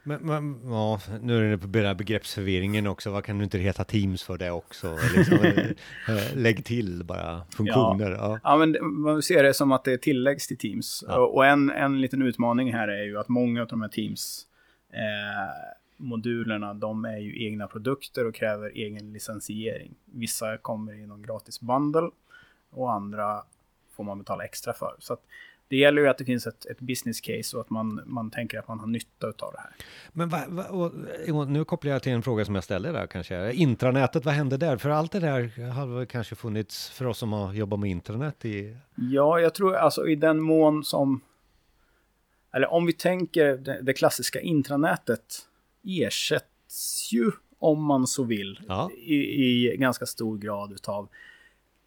Men, 0.03 0.21
men 0.27 0.61
ja, 0.65 1.01
nu 1.21 1.37
är 1.37 1.51
det 1.51 1.59
på 1.59 1.67
den 1.67 1.97
begreppsförvirringen 1.97 2.87
också. 2.87 3.11
Vad 3.11 3.25
kan 3.25 3.39
du 3.39 3.45
inte 3.45 3.59
heta 3.59 3.85
Teams 3.85 4.23
för 4.23 4.39
det 4.39 4.51
också? 4.51 4.97
Liksom, 5.17 5.39
eh, 6.09 6.37
lägg 6.37 6.65
till 6.65 7.05
bara 7.05 7.43
funktioner. 7.51 8.11
Ja, 8.11 8.17
ja. 8.17 8.41
ja 8.43 8.57
men 8.57 8.77
man 9.01 9.23
ser 9.23 9.43
det 9.43 9.55
som 9.55 9.73
att 9.73 9.85
det 9.85 9.99
tilläggs 9.99 10.47
till 10.47 10.59
Teams. 10.59 11.05
Ja. 11.09 11.19
Och 11.19 11.47
en, 11.47 11.71
en 11.71 12.01
liten 12.01 12.23
utmaning 12.23 12.73
här 12.73 12.89
är 12.89 13.03
ju 13.03 13.19
att 13.19 13.29
många 13.29 13.63
av 13.63 13.69
de 13.69 13.83
här 13.83 13.89
Teams 13.89 14.47
eh, 14.93 15.80
modulerna, 16.01 16.75
de 16.75 17.05
är 17.05 17.19
ju 17.19 17.45
egna 17.47 17.67
produkter 17.67 18.27
och 18.27 18.35
kräver 18.35 18.71
egen 18.71 19.13
licensiering. 19.13 19.95
Vissa 20.05 20.57
kommer 20.57 20.93
i 20.93 21.07
någon 21.07 21.23
gratis 21.23 21.61
bundle 21.61 22.11
och 22.71 22.93
andra 22.93 23.43
får 23.91 24.05
man 24.05 24.19
betala 24.19 24.45
extra 24.45 24.73
för. 24.73 24.97
Så 24.99 25.17
det 25.69 25.77
gäller 25.77 26.03
ju 26.03 26.09
att 26.09 26.19
det 26.19 26.25
finns 26.25 26.47
ett, 26.47 26.67
ett 26.67 26.81
business 26.81 27.21
case 27.21 27.57
och 27.57 27.61
att 27.61 27.71
man, 27.71 28.01
man 28.07 28.31
tänker 28.31 28.59
att 28.59 28.69
man 28.69 28.81
har 28.81 28.87
nytta 28.87 29.27
av 29.27 29.53
det 29.53 29.61
här. 29.61 29.71
Men 30.13 30.29
va, 30.29 30.39
va, 30.49 30.65
och, 30.65 31.49
nu 31.49 31.65
kopplar 31.65 31.93
jag 31.93 32.03
till 32.03 32.13
en 32.13 32.23
fråga 32.23 32.45
som 32.45 32.55
jag 32.55 32.65
ställde 32.65 32.93
där 32.93 33.07
kanske. 33.07 33.53
Intranätet, 33.53 34.25
vad 34.25 34.35
hände 34.35 34.57
där? 34.57 34.77
För 34.77 34.91
allt 34.91 35.13
det 35.13 35.21
där 35.21 35.71
har 35.71 36.05
kanske 36.05 36.35
funnits 36.35 36.91
för 36.91 37.07
oss 37.07 37.19
som 37.19 37.33
har 37.33 37.53
jobbat 37.53 37.81
med 37.81 37.91
intranät 37.91 38.45
i... 38.45 38.77
Ja, 38.95 39.41
jag 39.41 39.55
tror 39.55 39.77
alltså 39.77 40.09
i 40.09 40.15
den 40.15 40.41
mån 40.41 40.85
som... 40.85 41.21
Eller 42.53 42.73
om 42.73 42.87
vi 42.87 42.93
tänker 42.93 43.57
det, 43.57 43.83
det 43.83 43.93
klassiska 43.93 44.41
intranätet 44.41 45.49
ersätts 45.85 47.13
ju, 47.13 47.31
om 47.59 47.85
man 47.85 48.07
så 48.07 48.25
vill, 48.25 48.61
ja. 48.69 48.91
i, 48.91 49.15
i, 49.15 49.77
ganska 49.77 50.07
stor 50.07 50.39
grad 50.39 50.73
utav 50.73 51.09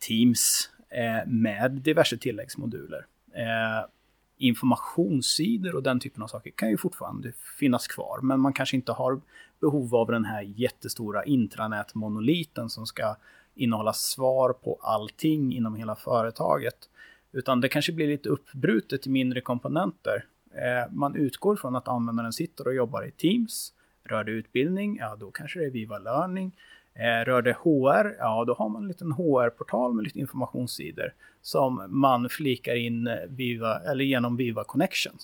Teams 0.07 0.69
eh, 0.89 1.29
med 1.29 1.71
diverse 1.71 2.17
tilläggsmoduler 2.17 3.05
eh, 3.33 3.89
informationssidor 4.38 5.75
och 5.75 5.83
den 5.83 6.00
typen 6.00 6.23
av 6.23 6.27
saker 6.27 6.51
kan 6.51 6.69
ju 6.69 6.77
fortfarande 6.77 7.33
finnas 7.59 7.88
kvar. 7.88 8.19
Men 8.21 8.39
man 8.39 8.53
kanske 8.53 8.75
inte 8.75 8.91
har 8.91 9.21
behov 9.62 9.95
av 9.95 10.07
den 10.07 10.25
här 10.25 10.41
jättestora 10.41 11.23
intranätmonoliten 11.23 12.69
som 12.69 12.85
ska 12.85 13.15
innehålla 13.55 13.93
svar 13.93 14.53
på 14.53 14.79
allting 14.81 15.53
inom 15.53 15.75
hela 15.75 15.95
företaget. 15.95 16.89
Utan 17.31 17.62
det 17.62 17.69
kanske 17.69 17.91
blir 17.91 18.07
lite 18.07 18.29
uppbrutet 18.29 19.07
i 19.07 19.09
mindre 19.09 19.41
komponenter. 19.41 20.25
Eh, 20.51 20.91
man 20.91 21.15
utgår 21.15 21.55
från 21.55 21.75
att 21.75 21.88
användaren 21.88 22.33
sitter 22.33 22.67
och 22.67 22.75
jobbar 22.75 23.07
i 23.07 23.12
Teams. 23.12 23.73
Rör 24.03 24.24
det 24.24 24.31
utbildning, 24.31 24.98
ja 24.98 25.15
då 25.19 25.31
kanske 25.31 25.60
det 25.60 25.65
är 25.65 25.69
Viva 25.69 25.98
Learning. 25.98 26.51
Eh, 26.95 27.25
rör 27.25 27.41
det 27.41 27.53
HR, 27.53 28.15
ja 28.19 28.45
då 28.45 28.53
har 28.53 28.69
man 28.69 28.81
en 28.81 28.88
liten 28.88 29.12
HR-portal 29.12 29.93
med 29.93 30.03
lite 30.03 30.19
informationssidor 30.19 31.13
som 31.41 31.86
man 31.89 32.29
flikar 32.29 32.75
in 32.75 33.07
eh, 33.07 33.15
Viva, 33.29 33.79
eller 33.79 34.05
genom 34.05 34.38
Viva 34.38 34.63
Connection. 34.63 35.17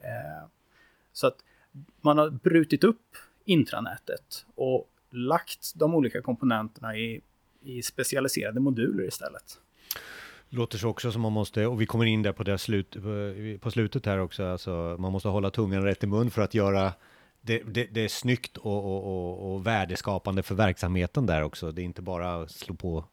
Eh, 0.00 0.48
så 1.12 1.26
att 1.26 1.36
man 2.00 2.18
har 2.18 2.30
brutit 2.30 2.84
upp 2.84 3.16
intranätet 3.44 4.46
och 4.54 4.88
lagt 5.10 5.72
de 5.74 5.94
olika 5.94 6.22
komponenterna 6.22 6.96
i, 6.96 7.20
i 7.62 7.82
specialiserade 7.82 8.60
moduler 8.60 9.04
istället. 9.04 9.60
Låter 10.48 10.78
så 10.78 10.88
också 10.88 11.12
som 11.12 11.22
man 11.22 11.32
måste, 11.32 11.66
och 11.66 11.80
vi 11.80 11.86
kommer 11.86 12.04
in 12.04 12.22
där 12.22 12.32
på 12.32 12.42
det 12.42 12.58
slut, 12.58 12.96
eh, 12.96 13.58
på 13.60 13.70
slutet 13.70 14.06
här 14.06 14.18
också, 14.18 14.44
alltså 14.44 14.96
man 14.98 15.12
måste 15.12 15.28
hålla 15.28 15.50
tungan 15.50 15.82
rätt 15.82 16.04
i 16.04 16.06
mun 16.06 16.30
för 16.30 16.42
att 16.42 16.54
göra 16.54 16.92
det, 17.46 17.62
det, 17.66 17.86
det 17.90 18.04
är 18.04 18.08
snyggt 18.08 18.56
och, 18.56 18.84
och, 18.84 19.04
och, 19.04 19.54
och 19.54 19.66
värdeskapande 19.66 20.42
för 20.42 20.54
verksamheten 20.54 21.26
där 21.26 21.42
också. 21.42 21.72
Det 21.72 21.82
är 21.82 21.84
inte 21.84 22.02
bara 22.02 22.42
att 22.42 22.50
slå 22.50 22.74
på 22.74 23.04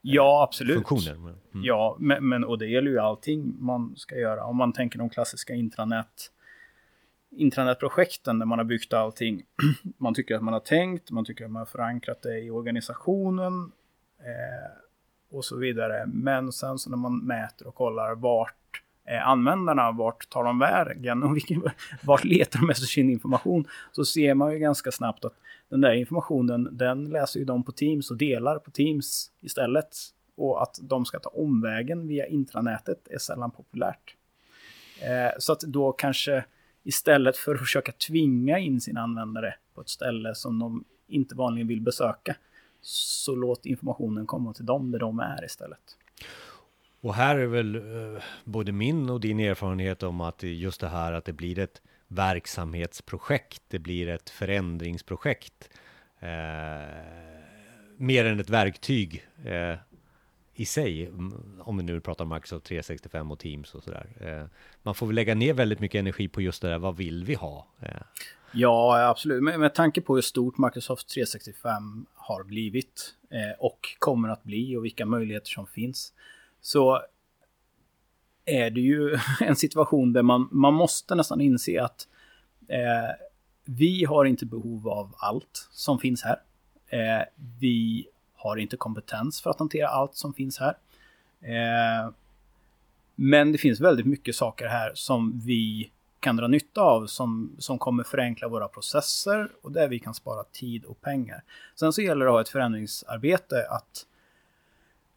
Ja, 0.00 0.42
absolut. 0.42 0.74
funktioner. 0.76 1.12
Mm. 1.14 1.36
Ja, 1.52 1.96
men, 1.98 2.28
men, 2.28 2.44
och 2.44 2.58
det 2.58 2.66
gäller 2.66 2.90
ju 2.90 2.98
allting 2.98 3.54
man 3.58 3.96
ska 3.96 4.16
göra. 4.16 4.44
Om 4.44 4.56
man 4.56 4.72
tänker 4.72 4.98
de 4.98 5.10
klassiska 5.10 5.54
intranät 5.54 6.32
intranätprojekten 7.30 8.38
där 8.38 8.46
man 8.46 8.58
har 8.58 8.64
byggt 8.64 8.92
allting. 8.92 9.42
Man 9.98 10.14
tycker 10.14 10.34
att 10.34 10.42
man 10.42 10.52
har 10.52 10.60
tänkt, 10.60 11.10
man 11.10 11.24
tycker 11.24 11.44
att 11.44 11.50
man 11.50 11.60
har 11.60 11.66
förankrat 11.66 12.22
det 12.22 12.38
i 12.38 12.50
organisationen 12.50 13.72
eh, 14.18 14.70
och 15.30 15.44
så 15.44 15.56
vidare. 15.56 16.06
Men 16.06 16.52
sen 16.52 16.78
så 16.78 16.90
när 16.90 16.96
man 16.96 17.18
mäter 17.18 17.66
och 17.66 17.74
kollar 17.74 18.14
vart 18.14 18.54
eh, 19.06 19.28
användarna, 19.28 19.92
vart 19.92 20.30
tar 20.30 20.44
de 20.44 20.58
vägen 20.58 21.22
och 21.22 21.36
vilken, 21.36 21.62
vart 22.02 22.24
letar 22.24 22.60
de 22.60 22.70
efter 22.70 22.86
sin 22.86 23.10
information 23.10 23.68
så 23.92 24.04
ser 24.04 24.34
man 24.34 24.52
ju 24.52 24.58
ganska 24.58 24.92
snabbt 24.92 25.24
att 25.24 25.34
den 25.68 25.80
där 25.80 25.92
informationen, 25.92 26.68
den 26.72 27.04
läser 27.04 27.40
ju 27.40 27.46
de 27.46 27.62
på 27.62 27.72
Teams 27.72 28.10
och 28.10 28.16
delar 28.16 28.58
på 28.58 28.70
Teams 28.70 29.30
istället. 29.40 29.96
Och 30.36 30.62
att 30.62 30.78
de 30.82 31.04
ska 31.04 31.18
ta 31.18 31.28
omvägen 31.28 32.08
via 32.08 32.26
intranätet 32.26 33.08
är 33.10 33.18
sällan 33.18 33.50
populärt. 33.50 34.16
Eh, 35.02 35.32
så 35.38 35.52
att 35.52 35.60
då 35.60 35.92
kanske 35.92 36.44
istället 36.84 37.36
för 37.36 37.54
att 37.54 37.60
försöka 37.60 37.92
tvinga 37.92 38.58
in 38.58 38.80
sina 38.80 39.00
användare 39.00 39.54
på 39.74 39.80
ett 39.80 39.88
ställe 39.88 40.34
som 40.34 40.58
de 40.58 40.84
inte 41.08 41.34
vanligen 41.34 41.68
vill 41.68 41.80
besöka, 41.80 42.36
så 42.80 43.34
låt 43.34 43.66
informationen 43.66 44.26
komma 44.26 44.52
till 44.52 44.66
dem 44.66 44.90
där 44.90 44.98
de 44.98 45.20
är 45.20 45.44
istället. 45.44 45.96
Och 47.06 47.14
här 47.14 47.36
är 47.36 47.46
väl 47.46 47.74
eh, 47.74 48.22
både 48.44 48.72
min 48.72 49.10
och 49.10 49.20
din 49.20 49.40
erfarenhet 49.40 50.02
om 50.02 50.20
att 50.20 50.42
just 50.42 50.80
det 50.80 50.88
här 50.88 51.12
att 51.12 51.24
det 51.24 51.32
blir 51.32 51.58
ett 51.58 51.82
verksamhetsprojekt, 52.08 53.62
det 53.68 53.78
blir 53.78 54.08
ett 54.08 54.30
förändringsprojekt. 54.30 55.70
Eh, 56.20 56.28
mer 57.96 58.24
än 58.24 58.40
ett 58.40 58.50
verktyg 58.50 59.26
eh, 59.44 59.78
i 60.54 60.64
sig, 60.64 61.10
om 61.60 61.76
vi 61.76 61.82
nu 61.82 62.00
pratar 62.00 62.24
om 62.24 62.28
Microsoft 62.28 62.66
365 62.66 63.30
och 63.30 63.38
Teams 63.38 63.74
och 63.74 63.82
sådär. 63.82 64.06
Eh, 64.20 64.46
man 64.82 64.94
får 64.94 65.06
väl 65.06 65.14
lägga 65.16 65.34
ner 65.34 65.54
väldigt 65.54 65.80
mycket 65.80 65.98
energi 65.98 66.28
på 66.28 66.40
just 66.40 66.62
det 66.62 66.68
där, 66.68 66.78
vad 66.78 66.96
vill 66.96 67.24
vi 67.24 67.34
ha? 67.34 67.66
Eh. 67.80 67.90
Ja, 68.52 69.08
absolut. 69.08 69.42
Med, 69.42 69.60
med 69.60 69.74
tanke 69.74 70.00
på 70.00 70.14
hur 70.14 70.22
stort 70.22 70.58
Microsoft 70.58 71.08
365 71.08 72.06
har 72.14 72.44
blivit 72.44 73.14
eh, 73.30 73.58
och 73.58 73.80
kommer 73.98 74.28
att 74.28 74.44
bli 74.44 74.76
och 74.76 74.84
vilka 74.84 75.06
möjligheter 75.06 75.50
som 75.50 75.66
finns, 75.66 76.12
så 76.66 77.02
är 78.44 78.70
det 78.70 78.80
ju 78.80 79.18
en 79.40 79.56
situation 79.56 80.12
där 80.12 80.22
man, 80.22 80.48
man 80.50 80.74
måste 80.74 81.14
nästan 81.14 81.40
inse 81.40 81.82
att 81.82 82.08
eh, 82.68 83.26
vi 83.64 84.04
har 84.04 84.24
inte 84.24 84.46
behov 84.46 84.88
av 84.88 85.14
allt 85.18 85.68
som 85.70 85.98
finns 85.98 86.22
här. 86.22 86.40
Eh, 86.86 87.24
vi 87.60 88.06
har 88.34 88.56
inte 88.56 88.76
kompetens 88.76 89.40
för 89.40 89.50
att 89.50 89.58
hantera 89.58 89.88
allt 89.88 90.16
som 90.16 90.34
finns 90.34 90.58
här. 90.58 90.76
Eh, 91.40 92.10
men 93.14 93.52
det 93.52 93.58
finns 93.58 93.80
väldigt 93.80 94.06
mycket 94.06 94.36
saker 94.36 94.66
här 94.66 94.92
som 94.94 95.40
vi 95.44 95.90
kan 96.20 96.36
dra 96.36 96.48
nytta 96.48 96.80
av 96.80 97.06
som, 97.06 97.56
som 97.58 97.78
kommer 97.78 98.04
förenkla 98.04 98.48
våra 98.48 98.68
processer 98.68 99.48
och 99.62 99.72
där 99.72 99.88
vi 99.88 99.98
kan 99.98 100.14
spara 100.14 100.44
tid 100.44 100.84
och 100.84 101.00
pengar. 101.00 101.42
Sen 101.74 101.92
så 101.92 102.02
gäller 102.02 102.24
det 102.24 102.30
att 102.30 102.34
ha 102.34 102.40
ett 102.40 102.48
förändringsarbete 102.48 103.66
att, 103.70 104.06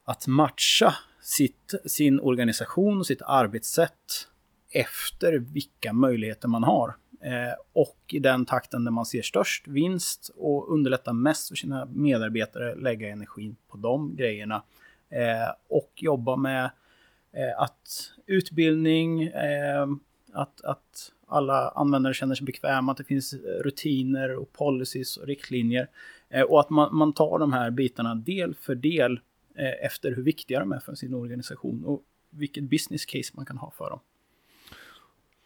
att 0.06 0.28
matcha 0.28 0.96
sitt, 1.30 1.74
sin 1.86 2.20
organisation 2.20 3.00
och 3.00 3.06
sitt 3.06 3.22
arbetssätt 3.22 4.28
efter 4.72 5.34
vilka 5.34 5.94
möjligheter 5.94 6.48
man 6.48 6.64
har. 6.64 6.96
Eh, 7.22 7.54
och 7.74 7.98
i 8.08 8.20
den 8.20 8.46
takten 8.46 8.84
där 8.84 8.92
man 8.92 9.06
ser 9.06 9.22
störst 9.22 9.68
vinst 9.68 10.32
och 10.36 10.74
underlättar 10.74 11.14
mest 11.14 11.50
för 11.50 11.56
sina 11.56 11.86
medarbetare 11.86 12.76
lägga 12.76 13.10
energin 13.10 13.56
på 13.68 13.78
de 13.78 14.16
grejerna. 14.16 14.64
Eh, 15.10 15.54
och 15.68 15.92
jobba 15.96 16.36
med 16.36 16.64
eh, 17.34 17.62
att 17.62 18.12
utbildning, 18.26 19.24
eh, 19.24 19.88
att, 20.34 20.62
att 20.62 21.12
alla 21.28 21.70
användare 21.70 22.14
känner 22.14 22.36
sig 22.36 22.46
bekväma, 22.46 22.92
att 22.92 22.98
det 22.98 23.04
finns 23.04 23.34
rutiner 23.64 24.36
och 24.36 24.54
policies 24.54 25.18
och 25.18 25.28
riktlinjer. 25.28 25.88
Eh, 26.30 26.42
och 26.42 26.60
att 26.60 26.70
man, 26.70 26.96
man 26.96 27.14
tar 27.14 27.40
de 27.40 27.54
här 27.54 27.72
bitarna 27.72 28.16
del 28.16 28.56
för 28.56 28.76
del 28.76 29.20
Eh, 29.60 29.86
efter 29.86 30.16
hur 30.16 30.24
viktiga 30.24 30.60
de 30.60 30.72
är 30.72 30.80
för 30.80 30.96
sin 30.96 31.14
organisation 31.14 31.86
och 31.86 32.04
vilket 32.30 32.64
business 32.64 33.06
case 33.06 33.32
man 33.34 33.46
kan 33.46 33.58
ha 33.58 33.72
för 33.72 33.90
dem. 33.90 34.00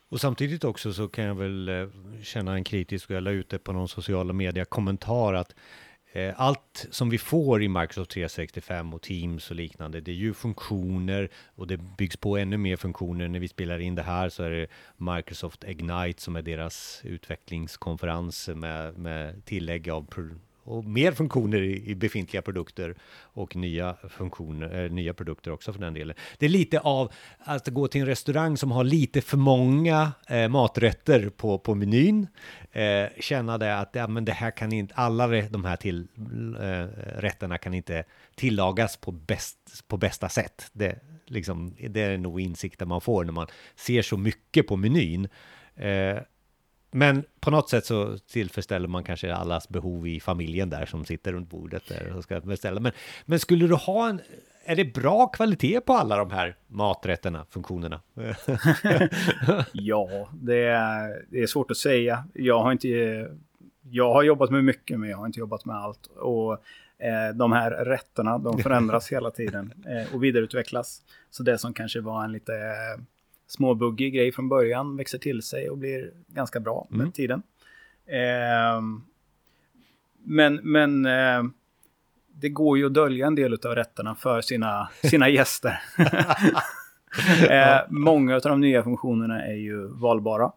Och 0.10 0.22
samtidigt 0.22 0.64
också 0.64 0.94
så 0.94 1.08
kan 1.08 1.26
jag 1.26 1.36
väl 1.36 1.70
eh, 1.70 1.88
känna 2.22 2.54
en 2.54 2.64
kritisk, 2.64 3.10
och 3.10 3.16
jag 3.16 3.24
la 3.24 3.32
ut 3.32 3.50
det 3.50 3.60
på 3.60 3.74
någon 3.74 3.88
sociala 3.88 4.34
media 4.34 4.66
kommentar 4.66 5.34
att 5.34 5.56
eh, 6.12 6.34
allt 6.42 6.88
som 6.92 7.10
vi 7.10 7.18
får 7.18 7.64
i 7.64 7.68
Microsoft 7.68 8.12
365 8.12 8.94
och 8.94 9.02
Teams 9.02 9.50
och 9.50 9.56
liknande, 9.56 10.02
det 10.02 10.12
är 10.12 10.16
ju 10.16 10.34
funktioner 10.34 11.30
och 11.56 11.68
det 11.68 11.78
byggs 11.78 12.18
på 12.18 12.38
ännu 12.38 12.58
mer 12.58 12.76
funktioner. 12.76 13.28
När 13.28 13.40
vi 13.40 13.48
spelar 13.48 13.80
in 13.80 13.96
det 13.96 14.04
här 14.04 14.30
så 14.30 14.44
är 14.44 14.50
det 14.50 14.68
Microsoft 14.98 15.64
Ignite 15.64 16.22
som 16.22 16.36
är 16.36 16.42
deras 16.42 17.02
utvecklingskonferens 17.04 18.50
med, 18.56 18.98
med 18.98 19.46
tillägg 19.46 19.90
av 19.90 20.06
och 20.64 20.86
mer 20.86 21.12
funktioner 21.12 21.62
i, 21.62 21.90
i, 21.90 21.96
befintliga 21.96 22.42
produkter 22.42 22.96
och 23.22 23.56
nya 23.56 23.96
funktioner, 24.10 24.84
eh, 24.84 24.92
nya 24.92 25.14
produkter 25.14 25.52
också 25.52 25.74
för 25.74 25.80
den 25.80 25.94
delen. 25.94 26.16
Det 26.38 26.46
är 26.46 26.50
lite 26.50 26.80
av 26.80 27.12
att 27.40 27.68
gå 27.68 27.88
till 27.88 28.02
en 28.02 28.08
restaurang 28.08 28.58
som 28.58 28.72
har 28.72 28.84
lite 28.84 29.22
för 29.22 29.38
många 29.38 30.12
eh, 30.28 30.50
maträtter 30.50 31.30
på, 31.30 31.58
på 31.58 31.76
menyn. 31.76 32.28
Eh, 32.72 33.06
känna 33.20 33.58
det 33.58 33.80
att 33.80 33.90
ja, 33.94 34.08
men 34.08 34.26
det 34.26 34.32
här 34.32 34.52
kan 34.52 34.74
inte, 34.74 34.94
alla 34.96 35.28
de 35.28 35.66
här 35.66 35.76
till, 35.76 36.08
rätterna 37.18 37.58
kan 37.58 37.74
inte 37.74 38.04
tillagas 38.36 38.98
på, 38.98 39.12
bäst, 39.12 39.84
på 39.88 39.98
bästa 39.98 40.30
sätt. 40.30 40.70
Det, 40.74 41.00
liksom, 41.26 41.76
det 41.90 42.02
är 42.02 42.18
nog 42.18 42.42
insikten 42.42 42.88
man 42.88 43.02
får 43.02 43.24
när 43.24 43.34
man 43.34 43.48
ser 43.76 44.02
så 44.02 44.18
mycket 44.18 44.68
på 44.68 44.78
menyn. 44.78 45.28
Men 46.94 47.24
på 47.40 47.52
något 47.52 47.70
sätt 47.70 47.86
så 47.86 48.18
tillfredsställer 48.18 48.88
man 48.88 49.04
kanske 49.04 49.34
allas 49.34 49.70
behov 49.70 50.08
i 50.08 50.20
familjen 50.20 50.70
där 50.70 50.86
som 50.86 51.06
sitter 51.06 51.34
runt 51.34 51.50
bordet 51.50 51.84
där 51.88 52.14
och 52.18 52.24
ska 52.24 52.40
beställa. 52.40 52.80
Men, 52.80 52.92
men 53.26 53.40
skulle 53.40 53.68
du 53.68 53.76
ha 53.76 54.10
en, 54.10 54.22
är 54.66 54.76
det 54.76 54.94
bra 54.94 55.28
kvalitet 55.28 55.82
på 55.82 55.94
alla 55.94 56.18
de 56.18 56.32
här 56.32 56.56
maträtterna, 56.68 57.46
funktionerna? 57.50 58.02
ja, 59.72 60.30
det 60.34 60.66
är, 60.66 61.26
det 61.30 61.42
är 61.44 61.48
svårt 61.48 61.72
att 61.72 61.78
säga. 61.78 62.24
Jag 62.34 62.60
har 62.60 62.72
inte, 62.72 62.88
jag 63.82 64.14
har 64.14 64.24
jobbat 64.24 64.50
med 64.50 64.64
mycket, 64.64 65.00
men 65.00 65.10
jag 65.10 65.18
har 65.18 65.26
inte 65.26 65.40
jobbat 65.40 65.66
med 65.66 65.76
allt. 65.76 66.08
Och 66.08 66.54
eh, 66.98 67.36
de 67.36 67.52
här 67.52 67.72
rätterna, 67.72 68.38
de 68.38 68.58
förändras 68.58 69.12
hela 69.12 69.32
tiden 69.32 69.74
eh, 69.88 70.16
och 70.16 70.24
vidareutvecklas. 70.24 71.02
Så 71.30 71.44
det 71.44 71.58
som 71.58 71.74
kanske 71.74 72.02
var 72.02 72.24
en 72.24 72.32
lite 72.32 72.54
småbuggig 73.54 74.14
grej 74.14 74.32
från 74.32 74.50
början 74.50 74.98
växer 74.98 75.18
till 75.18 75.42
sig 75.42 75.70
och 75.70 75.78
blir 75.78 76.12
ganska 76.28 76.60
bra 76.60 76.88
med 76.90 77.00
mm. 77.00 77.12
tiden. 77.12 77.44
Eh, 78.06 78.82
men 80.24 80.56
men 80.64 81.06
eh, 81.06 81.44
det 82.34 82.50
går 82.50 82.78
ju 82.78 82.86
att 82.86 82.94
dölja 82.94 83.28
en 83.28 83.36
del 83.36 83.54
av 83.54 83.76
rätterna 83.76 84.16
för 84.16 84.42
sina, 84.42 84.90
sina 85.04 85.30
gäster. 85.30 85.82
eh, 87.50 87.80
många 87.90 88.36
av 88.36 88.42
de 88.42 88.62
nya 88.62 88.84
funktionerna 88.84 89.46
är 89.46 89.56
ju 89.56 89.88
valbara. 89.88 90.52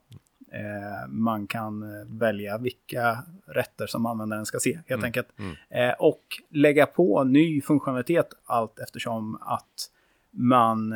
Eh, 0.52 1.08
man 1.08 1.46
kan 1.46 1.82
eh, 1.82 2.06
välja 2.06 2.58
vilka 2.58 3.18
rätter 3.46 3.86
som 3.86 4.06
användaren 4.06 4.46
ska 4.46 4.58
se 4.58 4.74
helt 4.74 4.90
mm. 4.90 5.04
enkelt. 5.04 5.28
Mm. 5.38 5.56
Eh, 5.70 5.94
och 5.98 6.22
lägga 6.50 6.86
på 6.86 7.24
ny 7.24 7.60
funktionalitet 7.60 8.28
allt 8.44 8.78
eftersom 8.78 9.38
att 9.40 9.90
man 10.30 10.94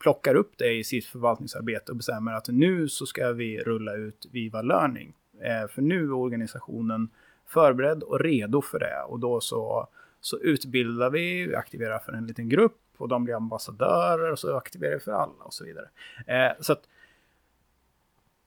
plockar 0.00 0.34
upp 0.34 0.52
det 0.56 0.72
i 0.72 0.84
sitt 0.84 1.06
förvaltningsarbete 1.06 1.92
och 1.92 1.96
bestämmer 1.96 2.32
att 2.32 2.48
nu 2.48 2.88
så 2.88 3.06
ska 3.06 3.32
vi 3.32 3.62
rulla 3.62 3.94
ut 3.94 4.26
Viva 4.32 4.62
Learning. 4.62 5.12
Eh, 5.40 5.68
för 5.68 5.82
nu 5.82 6.04
är 6.04 6.12
organisationen 6.12 7.08
förberedd 7.46 8.02
och 8.02 8.20
redo 8.20 8.62
för 8.62 8.78
det. 8.78 9.02
Och 9.08 9.20
då 9.20 9.40
så, 9.40 9.88
så 10.20 10.38
utbildar 10.38 11.10
vi, 11.10 11.46
vi 11.46 11.54
aktiverar 11.54 11.98
för 11.98 12.12
en 12.12 12.26
liten 12.26 12.48
grupp 12.48 12.80
och 12.96 13.08
de 13.08 13.24
blir 13.24 13.34
ambassadörer 13.34 14.32
och 14.32 14.38
så 14.38 14.56
aktiverar 14.56 14.94
vi 14.94 15.00
för 15.00 15.12
alla 15.12 15.44
och 15.44 15.54
så 15.54 15.64
vidare. 15.64 15.88
Eh, 16.26 16.52
så 16.60 16.72
att 16.72 16.82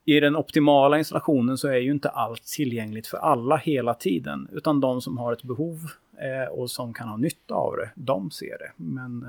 i 0.05 0.19
den 0.19 0.36
optimala 0.36 0.98
installationen 0.98 1.57
så 1.57 1.67
är 1.67 1.77
ju 1.77 1.91
inte 1.91 2.10
allt 2.10 2.43
tillgängligt 2.43 3.07
för 3.07 3.17
alla 3.17 3.57
hela 3.57 3.93
tiden, 3.93 4.48
utan 4.51 4.79
de 4.79 5.01
som 5.01 5.17
har 5.17 5.33
ett 5.33 5.43
behov 5.43 5.79
eh, 6.17 6.51
och 6.51 6.72
som 6.72 6.93
kan 6.93 7.07
ha 7.07 7.17
nytta 7.17 7.55
av 7.55 7.77
det, 7.77 7.91
de 7.95 8.31
ser 8.31 8.57
det, 8.57 8.72
men 8.75 9.25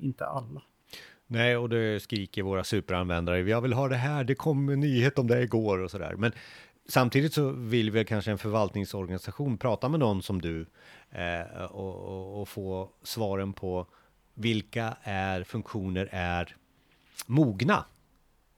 inte 0.00 0.26
alla. 0.26 0.62
Nej, 1.30 1.56
och 1.56 1.68
det 1.68 2.02
skriker 2.02 2.42
våra 2.42 2.64
superanvändare. 2.64 3.40
Jag 3.40 3.60
vill 3.60 3.72
ha 3.72 3.88
det 3.88 3.96
här. 3.96 4.24
Det 4.24 4.34
kom 4.34 4.68
en 4.68 4.80
nyhet 4.80 5.18
om 5.18 5.26
det 5.26 5.42
igår 5.42 5.78
och 5.78 5.90
sådär. 5.90 6.14
Men 6.18 6.32
samtidigt 6.88 7.34
så 7.34 7.50
vill 7.50 7.90
väl 7.90 8.04
kanske 8.04 8.30
en 8.30 8.38
förvaltningsorganisation 8.38 9.58
prata 9.58 9.88
med 9.88 10.00
någon 10.00 10.22
som 10.22 10.40
du 10.40 10.66
eh, 11.10 11.64
och, 11.64 11.94
och, 11.94 12.40
och, 12.40 12.48
få 12.48 12.90
svaren 13.02 13.52
på 13.52 13.86
vilka 14.34 14.96
är 15.02 15.44
funktioner 15.44 16.08
är 16.12 16.56
mogna. 17.26 17.84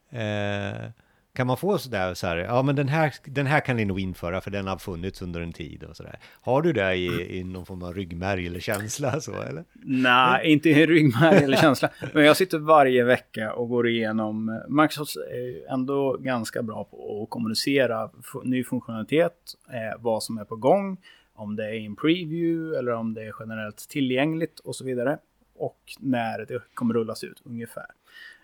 Eh, 0.09 0.89
kan 1.33 1.47
man 1.47 1.57
få 1.57 1.77
sådär 1.77 2.13
så 2.13 2.27
här, 2.27 2.37
ja 2.37 2.61
men 2.61 2.75
den 2.75 2.87
här, 2.87 3.13
den 3.25 3.45
här 3.45 3.59
kan 3.59 3.75
ni 3.75 3.85
nog 3.85 3.99
införa 3.99 4.41
för 4.41 4.51
den 4.51 4.67
har 4.67 4.77
funnits 4.77 5.21
under 5.21 5.41
en 5.41 5.53
tid 5.53 5.83
och 5.83 5.95
sådär. 5.95 6.19
Har 6.41 6.61
du 6.61 6.73
det 6.73 6.95
i, 6.95 7.37
i 7.39 7.43
någon 7.43 7.65
form 7.65 7.83
av 7.83 7.93
ryggmärg 7.93 8.47
eller 8.47 8.59
känsla 8.59 9.21
så 9.21 9.41
eller? 9.41 9.63
Nej, 9.83 10.51
inte 10.51 10.69
i 10.69 10.85
ryggmärg 10.87 11.43
eller 11.43 11.57
känsla. 11.57 11.89
Men 12.13 12.25
jag 12.25 12.37
sitter 12.37 12.57
varje 12.57 13.03
vecka 13.03 13.53
och 13.53 13.69
går 13.69 13.87
igenom, 13.87 14.61
Microsoft 14.69 15.15
är 15.15 15.73
ändå 15.73 16.17
ganska 16.17 16.63
bra 16.63 16.83
på 16.83 17.23
att 17.23 17.29
kommunicera 17.29 18.09
ny 18.43 18.63
funktionalitet, 18.63 19.35
eh, 19.69 20.01
vad 20.01 20.23
som 20.23 20.37
är 20.37 20.45
på 20.45 20.55
gång, 20.55 20.97
om 21.33 21.55
det 21.55 21.65
är 21.65 21.73
i 21.73 21.85
en 21.85 21.95
preview 21.95 22.79
eller 22.79 22.91
om 22.91 23.13
det 23.13 23.21
är 23.21 23.33
generellt 23.39 23.89
tillgängligt 23.89 24.59
och 24.59 24.75
så 24.75 24.85
vidare. 24.85 25.17
Och 25.55 25.79
när 25.99 26.45
det 26.45 26.61
kommer 26.73 26.93
rullas 26.93 27.23
ut 27.23 27.41
ungefär. 27.45 27.85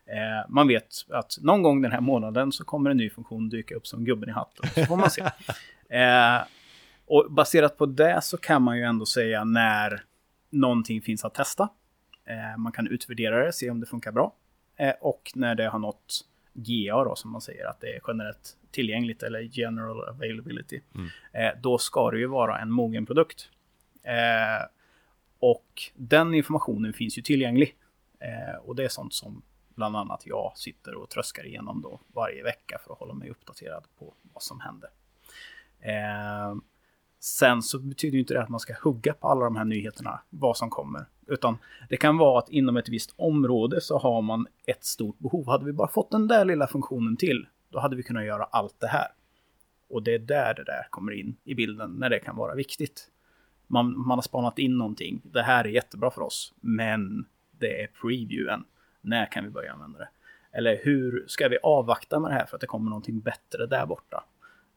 Eh, 0.07 0.49
man 0.49 0.67
vet 0.67 0.87
att 1.09 1.37
någon 1.41 1.61
gång 1.61 1.81
den 1.81 1.91
här 1.91 2.01
månaden 2.01 2.51
så 2.51 2.65
kommer 2.65 2.89
en 2.89 2.97
ny 2.97 3.09
funktion 3.09 3.49
dyka 3.49 3.75
upp 3.75 3.87
som 3.87 4.05
gubben 4.05 4.29
i 4.29 4.31
hatten. 4.31 4.69
Så 4.75 4.85
får 4.85 4.97
man 4.97 5.09
se. 5.09 5.21
eh, 5.99 6.41
och 7.05 7.31
baserat 7.31 7.77
på 7.77 7.85
det 7.85 8.21
så 8.23 8.37
kan 8.37 8.61
man 8.61 8.77
ju 8.77 8.83
ändå 8.83 9.05
säga 9.05 9.43
när 9.43 10.03
någonting 10.49 11.01
finns 11.01 11.25
att 11.25 11.33
testa. 11.33 11.69
Eh, 12.25 12.57
man 12.57 12.71
kan 12.71 12.87
utvärdera 12.87 13.45
det, 13.45 13.53
se 13.53 13.69
om 13.69 13.79
det 13.79 13.85
funkar 13.85 14.11
bra. 14.11 14.33
Eh, 14.75 14.93
och 15.01 15.31
när 15.35 15.55
det 15.55 15.67
har 15.67 15.79
nått 15.79 16.21
GA 16.53 17.03
då, 17.03 17.15
som 17.15 17.31
man 17.31 17.41
säger, 17.41 17.65
att 17.65 17.81
det 17.81 17.87
är 17.87 18.01
generellt 18.07 18.57
tillgängligt 18.71 19.23
eller 19.23 19.39
general 19.39 20.09
availability. 20.09 20.79
Mm. 20.95 21.07
Eh, 21.33 21.61
då 21.61 21.77
ska 21.77 22.11
det 22.11 22.19
ju 22.19 22.27
vara 22.27 22.59
en 22.59 22.71
mogen 22.71 23.05
produkt. 23.05 23.49
Eh, 24.03 24.67
och 25.39 25.81
den 25.95 26.33
informationen 26.33 26.93
finns 26.93 27.17
ju 27.17 27.21
tillgänglig. 27.21 27.75
och 28.61 28.75
det 28.75 28.83
är 28.83 28.89
sånt 28.89 29.13
som 29.13 29.41
bland 29.77 29.95
annat 29.95 30.25
jag 30.25 30.51
sitter 30.55 30.95
och 30.95 31.09
tröskar 31.09 31.45
igenom 31.45 31.81
då 31.81 31.99
varje 32.07 32.43
vecka 32.43 32.79
för 32.83 32.93
att 32.93 32.99
hålla 32.99 33.13
mig 33.13 33.29
uppdaterad 33.29 33.83
på 33.99 34.13
vad 34.33 34.43
som 34.43 34.59
händer. 34.59 34.89
Eh, 35.79 36.55
sen 37.19 37.61
så 37.61 37.79
betyder 37.79 38.19
inte 38.19 38.33
det 38.33 38.41
att 38.41 38.49
man 38.49 38.59
ska 38.59 38.73
hugga 38.83 39.13
på 39.13 39.27
alla 39.27 39.45
de 39.45 39.55
här 39.55 39.65
nyheterna, 39.65 40.19
vad 40.29 40.57
som 40.57 40.69
kommer. 40.69 41.05
Utan 41.27 41.57
det 41.89 41.97
kan 41.97 42.17
vara 42.17 42.39
att 42.39 42.49
inom 42.49 42.77
ett 42.77 42.89
visst 42.89 43.13
område 43.17 43.81
så 43.81 43.97
har 43.97 44.21
man 44.21 44.47
ett 44.65 44.85
stort 44.85 45.19
behov. 45.19 45.47
Hade 45.47 45.65
vi 45.65 45.73
bara 45.73 45.87
fått 45.87 46.11
den 46.11 46.27
där 46.27 46.45
lilla 46.45 46.67
funktionen 46.67 47.17
till, 47.17 47.47
då 47.69 47.79
hade 47.79 47.95
vi 47.95 48.03
kunnat 48.03 48.25
göra 48.25 48.43
allt 48.43 48.79
det 48.79 48.87
här. 48.87 49.07
Och 49.89 50.03
det 50.03 50.13
är 50.13 50.19
där 50.19 50.53
det 50.53 50.63
där 50.63 50.87
kommer 50.89 51.11
in 51.11 51.37
i 51.43 51.55
bilden, 51.55 51.91
när 51.91 52.09
det 52.09 52.19
kan 52.19 52.35
vara 52.35 52.55
viktigt. 52.55 53.11
Man, 53.67 54.07
man 54.07 54.17
har 54.17 54.21
spanat 54.21 54.59
in 54.59 54.77
någonting. 54.77 55.21
Det 55.23 55.41
här 55.41 55.65
är 55.65 55.69
jättebra 55.69 56.11
för 56.11 56.21
oss, 56.21 56.53
men 56.61 57.25
det 57.51 57.83
är 57.83 57.87
previewen. 57.87 58.63
När 59.07 59.25
kan 59.25 59.43
vi 59.43 59.49
börja 59.49 59.73
använda 59.73 59.99
det? 59.99 60.09
Eller 60.51 60.79
hur 60.83 61.25
ska 61.27 61.47
vi 61.47 61.57
avvakta 61.63 62.19
med 62.19 62.31
det 62.31 62.35
här 62.35 62.45
för 62.45 62.57
att 62.57 62.61
det 62.61 62.67
kommer 62.67 62.89
någonting 62.89 63.19
bättre 63.19 63.65
där 63.65 63.85
borta? 63.85 64.23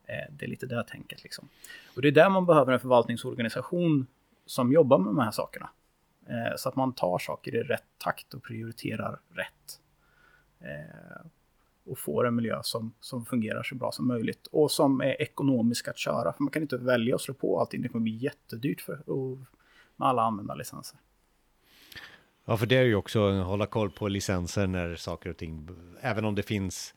Eh, 0.05 0.33
det 0.33 0.45
är 0.45 0.49
lite 0.49 0.67
det 0.67 0.85
tänket 0.85 1.23
liksom. 1.23 1.49
Och 1.97 2.03
det 2.03 2.09
är 2.09 2.13
där 2.13 2.31
man 2.31 2.47
behöver 2.47 2.73
en 2.73 2.81
förvaltningsorganisation 2.81 4.07
som 4.47 4.73
jobbar 4.73 4.99
med 4.99 5.07
de 5.07 5.19
här 5.19 5.31
sakerna. 5.31 5.71
Eh, 6.27 6.57
så 6.57 6.69
att 6.69 6.77
man 6.77 6.93
tar 6.93 7.19
saker 7.19 7.55
i 7.55 7.63
rätt 7.63 7.85
takt 7.99 8.35
och 8.35 8.43
prioriterar 8.43 9.21
rätt. 9.35 9.81
Eh, 10.61 11.27
och 11.85 11.99
får 11.99 12.27
en 12.27 12.35
miljö 12.35 12.61
som, 12.63 12.93
som 13.01 13.25
fungerar 13.25 13.63
så 13.63 13.75
bra 13.75 13.93
som 13.93 14.09
möjligt 14.09 14.47
och 14.47 14.71
som 14.71 15.01
är 15.01 15.23
ekonomisk 15.23 15.89
att 15.89 15.99
köra. 15.99 16.33
För 16.33 16.43
man 16.43 16.51
kan 16.51 16.63
inte 16.63 16.77
välja 16.77 17.15
att 17.15 17.21
slå 17.21 17.35
på 17.35 17.61
allting. 17.61 17.83
Det 17.83 17.89
kommer 17.89 18.03
bli 18.03 18.17
jättedyrt 18.17 18.81
för, 18.81 19.03
med 19.97 20.09
alla 20.09 20.23
användarlicenser. 20.23 20.99
Ja, 22.51 22.57
för 22.57 22.67
det 22.67 22.77
är 22.77 22.83
ju 22.83 22.95
också 22.95 23.29
att 23.29 23.47
hålla 23.47 23.67
koll 23.67 23.91
på 23.91 24.09
licenser 24.09 24.67
när 24.67 24.97
saker 24.97 25.31
och 25.31 25.37
ting, 25.37 25.69
även 26.01 26.25
om 26.25 26.35
det 26.35 26.43
finns 26.43 26.95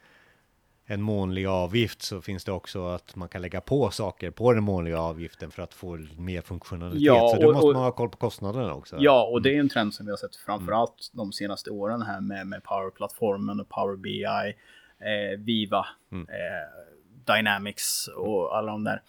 en 0.86 1.02
månlig 1.02 1.46
avgift 1.46 2.02
så 2.02 2.22
finns 2.22 2.46
det 2.46 2.52
också 2.52 2.88
att 2.88 3.16
man 3.16 3.30
kan 3.30 3.42
lägga 3.42 3.62
på 3.62 3.92
saker 3.92 4.32
på 4.32 4.54
den 4.54 4.64
månliga 4.64 5.00
avgiften 5.00 5.52
för 5.52 5.64
att 5.64 5.74
få 5.74 6.06
mer 6.18 6.42
funktionalitet. 6.42 7.02
Ja, 7.02 7.30
så 7.36 7.42
då 7.42 7.54
måste 7.54 7.74
man 7.74 7.84
ha 7.84 7.92
koll 7.92 8.10
på 8.10 8.18
kostnaderna 8.18 8.74
också. 8.74 8.96
Ja, 9.00 9.24
och 9.32 9.42
det 9.42 9.56
är 9.56 9.60
en 9.60 9.70
trend 9.70 9.94
som 9.94 10.06
vi 10.06 10.12
har 10.12 10.18
sett 10.18 10.36
framförallt 10.36 11.12
mm. 11.14 11.26
de 11.26 11.32
senaste 11.32 11.70
åren 11.70 12.02
här 12.02 12.22
med, 12.22 12.48
med 12.48 12.64
Power-plattformen 12.64 13.60
och 13.60 13.70
Power 13.70 13.96
BI, 13.96 14.24
eh, 14.24 15.40
Viva, 15.40 15.86
mm. 16.12 16.28
eh, 16.30 17.36
Dynamics 17.36 18.08
och 18.08 18.58
alla 18.58 18.72
de 18.72 18.84
där. 18.84 19.02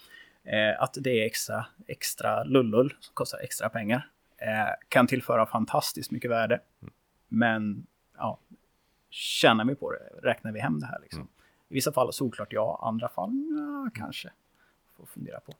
Eh, 0.45 0.83
att 0.83 0.95
det 1.01 1.23
är 1.23 1.27
extra, 1.27 1.66
extra 1.87 2.45
lullull 2.45 2.95
som 3.01 3.14
kostar 3.14 3.38
extra 3.38 3.69
pengar. 3.69 4.09
Eh, 4.45 4.75
kan 4.89 5.07
tillföra 5.07 5.47
fantastiskt 5.47 6.11
mycket 6.11 6.31
värde. 6.31 6.61
Mm. 6.83 6.95
Men 7.29 7.87
ja, 8.17 8.39
tjänar 9.11 9.65
vi 9.65 9.75
på 9.75 9.93
det? 9.93 10.29
Räknar 10.29 10.53
vi 10.53 10.61
hem 10.61 10.81
det 10.81 10.87
här? 10.87 11.01
Liksom? 11.03 11.21
Mm. 11.21 11.33
I 11.69 11.75
vissa 11.75 11.93
fall 11.93 12.13
solklart 12.13 12.53
ja, 12.53 12.81
andra 12.83 13.09
fall 13.09 13.31
ja, 13.59 13.91
kanske. 13.95 14.31
Får 14.97 15.07
fundera 15.07 15.41
på. 15.41 15.53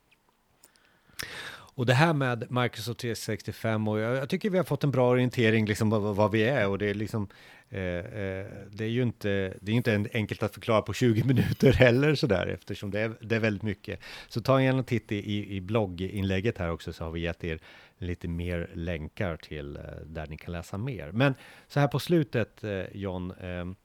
Och 1.75 1.85
det 1.85 1.93
här 1.93 2.13
med 2.13 2.51
Microsoft 2.51 2.99
365 2.99 3.87
och 3.87 3.99
jag, 3.99 4.15
jag, 4.15 4.29
tycker 4.29 4.49
vi 4.49 4.57
har 4.57 4.65
fått 4.65 4.83
en 4.83 4.91
bra 4.91 5.09
orientering 5.09 5.65
liksom 5.65 5.89
vad, 5.89 6.15
vad 6.15 6.31
vi 6.31 6.43
är 6.43 6.67
och 6.67 6.77
det 6.77 6.89
är 6.89 6.93
liksom 6.93 7.27
eh, 7.69 7.81
eh, 7.81 8.45
det 8.69 8.83
är 8.83 8.89
ju 8.89 9.01
inte, 9.01 9.57
det 9.61 9.71
är 9.71 9.75
inte 9.75 10.09
enkelt 10.13 10.43
att 10.43 10.53
förklara 10.53 10.81
på 10.81 10.93
20 10.93 11.23
minuter 11.27 11.73
heller 11.73 12.15
sådär 12.15 12.47
eftersom 12.47 12.91
det 12.91 12.99
är, 12.99 13.11
det 13.19 13.35
är 13.35 13.39
väldigt 13.39 13.63
mycket. 13.63 13.99
Så 14.27 14.41
ta 14.41 14.61
gärna 14.61 14.79
en 14.79 14.85
titt 14.85 15.11
i, 15.11 15.55
i 15.55 15.61
blogginlägget 15.61 16.57
här 16.57 16.71
också 16.71 16.93
så 16.93 17.03
har 17.03 17.11
vi 17.11 17.19
gett 17.19 17.43
er 17.43 17.59
lite 17.97 18.27
mer 18.27 18.71
länkar 18.73 19.37
till 19.37 19.75
eh, 19.75 19.81
där 20.05 20.27
ni 20.27 20.37
kan 20.37 20.51
läsa 20.51 20.77
mer. 20.77 21.11
Men 21.11 21.35
så 21.67 21.79
här 21.79 21.87
på 21.87 21.99
slutet 21.99 22.63
eh, 22.63 22.85
John, 22.93 23.31
ehm, 23.31 23.75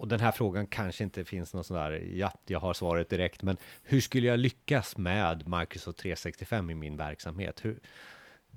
och 0.00 0.08
den 0.08 0.20
här 0.20 0.32
frågan 0.32 0.66
kanske 0.66 1.04
inte 1.04 1.24
finns 1.24 1.54
någon 1.54 1.64
sån 1.64 1.76
där, 1.76 1.90
ja, 1.90 2.32
jag 2.46 2.60
har 2.60 2.74
svaret 2.74 3.08
direkt, 3.08 3.42
men 3.42 3.56
hur 3.82 4.00
skulle 4.00 4.26
jag 4.26 4.38
lyckas 4.38 4.96
med 4.96 5.48
Microsoft 5.48 5.98
365 5.98 6.70
i 6.70 6.74
min 6.74 6.96
verksamhet? 6.96 7.64
Hur, 7.64 7.78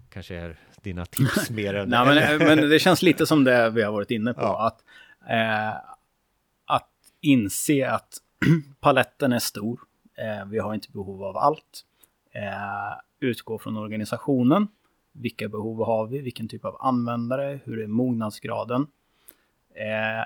kanske 0.10 0.36
är 0.36 0.60
dina 0.82 1.06
tips 1.06 1.50
mer 1.50 1.74
än... 1.74 1.90
Nej, 1.90 2.38
men, 2.38 2.48
men, 2.48 2.70
det 2.70 2.80
känns 2.80 3.02
lite 3.02 3.26
som 3.26 3.44
det 3.44 3.70
vi 3.70 3.82
har 3.82 3.92
varit 3.92 4.12
inne 4.12 4.34
på, 4.34 4.42
ja. 4.42 4.68
att, 4.68 4.84
eh, 5.30 5.76
att 6.66 6.90
inse 7.22 7.90
att 7.90 8.18
paletten 8.80 9.34
är 9.34 9.40
stor, 9.40 9.80
eh, 10.18 10.46
vi 10.46 10.60
har 10.60 10.74
inte 10.74 10.92
behov 10.92 11.24
av 11.24 11.38
allt. 11.38 11.86
Eh, 12.32 13.00
utgå 13.24 13.60
från 13.60 13.78
organisationen. 13.78 14.68
Vilka 15.12 15.50
behov 15.50 15.86
har 15.86 16.08
vi? 16.08 16.22
Vilken 16.22 16.48
typ 16.48 16.66
av 16.66 16.78
användare? 16.80 17.60
Hur 17.64 17.80
är 17.84 17.88
mognadsgraden? 17.88 18.88
Eh, 19.76 20.26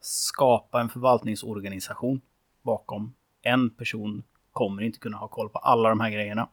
skapa 0.00 0.80
en 0.80 0.88
förvaltningsorganisation 0.88 2.20
bakom. 2.62 3.14
En 3.42 3.70
person 3.70 4.22
kommer 4.52 4.82
inte 4.82 4.98
kunna 4.98 5.16
ha 5.16 5.28
koll 5.28 5.48
på 5.48 5.58
alla 5.58 5.88
de 5.88 6.00
här 6.00 6.10
grejerna. 6.10 6.48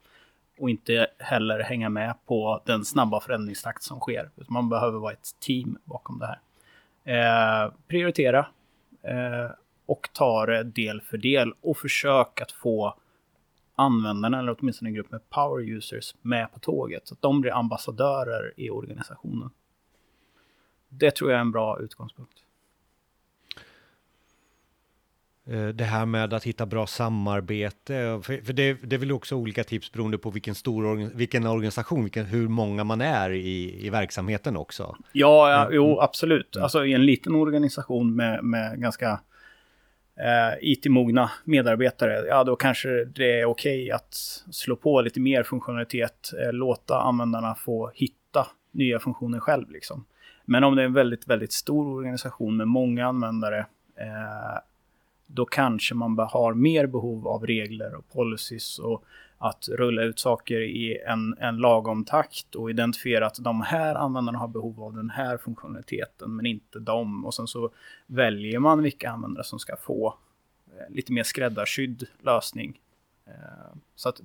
Och 0.59 0.69
inte 0.69 1.07
heller 1.17 1.59
hänga 1.59 1.89
med 1.89 2.15
på 2.25 2.61
den 2.65 2.85
snabba 2.85 3.19
förändringstakt 3.19 3.83
som 3.83 3.99
sker. 3.99 4.29
Man 4.47 4.69
behöver 4.69 4.99
vara 4.99 5.13
ett 5.13 5.35
team 5.39 5.77
bakom 5.83 6.19
det 6.19 6.25
här. 6.25 6.39
Eh, 7.03 7.73
prioritera 7.87 8.47
eh, 9.01 9.51
och 9.85 10.09
ta 10.13 10.45
det 10.45 10.63
del 10.63 11.01
för 11.01 11.17
del 11.17 11.53
och 11.61 11.77
försök 11.77 12.41
att 12.41 12.51
få 12.51 12.95
användarna, 13.75 14.39
eller 14.39 14.55
åtminstone 14.59 14.89
en 14.89 14.93
grupp 14.93 15.11
med 15.11 15.29
power 15.29 15.69
users, 15.69 16.15
med 16.21 16.53
på 16.53 16.59
tåget. 16.59 17.07
Så 17.07 17.13
att 17.13 17.21
de 17.21 17.41
blir 17.41 17.51
ambassadörer 17.51 18.53
i 18.57 18.69
organisationen. 18.69 19.49
Det 20.89 21.11
tror 21.11 21.31
jag 21.31 21.37
är 21.37 21.41
en 21.41 21.51
bra 21.51 21.79
utgångspunkt. 21.79 22.43
Eh, 25.45 25.67
det 25.67 25.83
här 25.83 26.05
med 26.05 26.33
att 26.33 26.43
hitta 26.43 26.65
bra 26.65 26.87
samarbete, 26.87 28.21
för 28.23 28.53
det, 28.53 28.73
det 28.73 28.95
är 28.95 28.97
väl 28.97 29.11
också 29.11 29.35
olika 29.35 29.63
tips 29.63 29.91
beroende 29.91 30.17
på 30.17 30.29
vilken 30.29 30.55
stor 30.55 31.15
vilken 31.15 31.47
organisation, 31.47 32.03
vilken, 32.03 32.25
hur 32.25 32.47
många 32.47 32.83
man 32.83 33.01
är 33.01 33.29
i, 33.29 33.85
i 33.85 33.89
verksamheten 33.89 34.57
också. 34.57 34.95
Ja, 35.11 35.51
ja 35.51 35.61
mm. 35.61 35.75
jo 35.75 35.99
absolut. 35.99 36.57
Alltså 36.57 36.85
i 36.85 36.93
en 36.93 37.05
liten 37.05 37.35
organisation 37.35 38.15
med, 38.15 38.43
med 38.43 38.81
ganska 38.81 39.19
eh, 40.15 40.57
IT-mogna 40.61 41.31
medarbetare, 41.45 42.25
ja 42.27 42.43
då 42.43 42.55
kanske 42.55 43.05
det 43.05 43.39
är 43.39 43.45
okej 43.45 43.83
okay 43.83 43.91
att 43.91 44.13
slå 44.51 44.75
på 44.75 45.01
lite 45.01 45.19
mer 45.19 45.43
funktionalitet, 45.43 46.31
eh, 46.41 46.53
låta 46.53 47.01
användarna 47.01 47.55
få 47.55 47.91
hitta 47.93 48.47
nya 48.71 48.99
funktioner 48.99 49.39
själv. 49.39 49.69
Liksom. 49.69 50.05
Men 50.45 50.63
om 50.63 50.75
det 50.75 50.81
är 50.81 50.85
en 50.85 50.93
väldigt, 50.93 51.27
väldigt 51.27 51.51
stor 51.51 51.97
organisation 51.97 52.57
med 52.57 52.67
många 52.67 53.07
användare, 53.07 53.59
eh, 53.97 54.59
då 55.33 55.45
kanske 55.45 55.95
man 55.95 56.19
har 56.19 56.53
mer 56.53 56.87
behov 56.87 57.27
av 57.27 57.45
regler 57.47 57.95
och 57.95 58.09
policies 58.09 58.79
och 58.79 59.03
att 59.37 59.69
rulla 59.69 60.03
ut 60.03 60.19
saker 60.19 60.61
i 60.61 61.01
en, 61.07 61.37
en 61.39 61.57
lagom 61.57 62.05
takt 62.05 62.55
och 62.55 62.69
identifiera 62.69 63.27
att 63.27 63.35
de 63.35 63.61
här 63.61 63.95
användarna 63.95 64.37
har 64.37 64.47
behov 64.47 64.83
av 64.83 64.95
den 64.95 65.09
här 65.09 65.37
funktionaliteten 65.37 66.35
men 66.35 66.45
inte 66.45 66.79
de. 66.79 67.25
Och 67.25 67.33
sen 67.33 67.47
så 67.47 67.69
väljer 68.05 68.59
man 68.59 68.83
vilka 68.83 69.11
användare 69.11 69.43
som 69.43 69.59
ska 69.59 69.75
få 69.75 70.17
eh, 70.67 70.95
lite 70.95 71.13
mer 71.13 71.23
skräddarsydd 71.23 72.07
lösning. 72.19 72.79
Eh, 73.25 73.33
så 73.95 74.09
att 74.09 74.21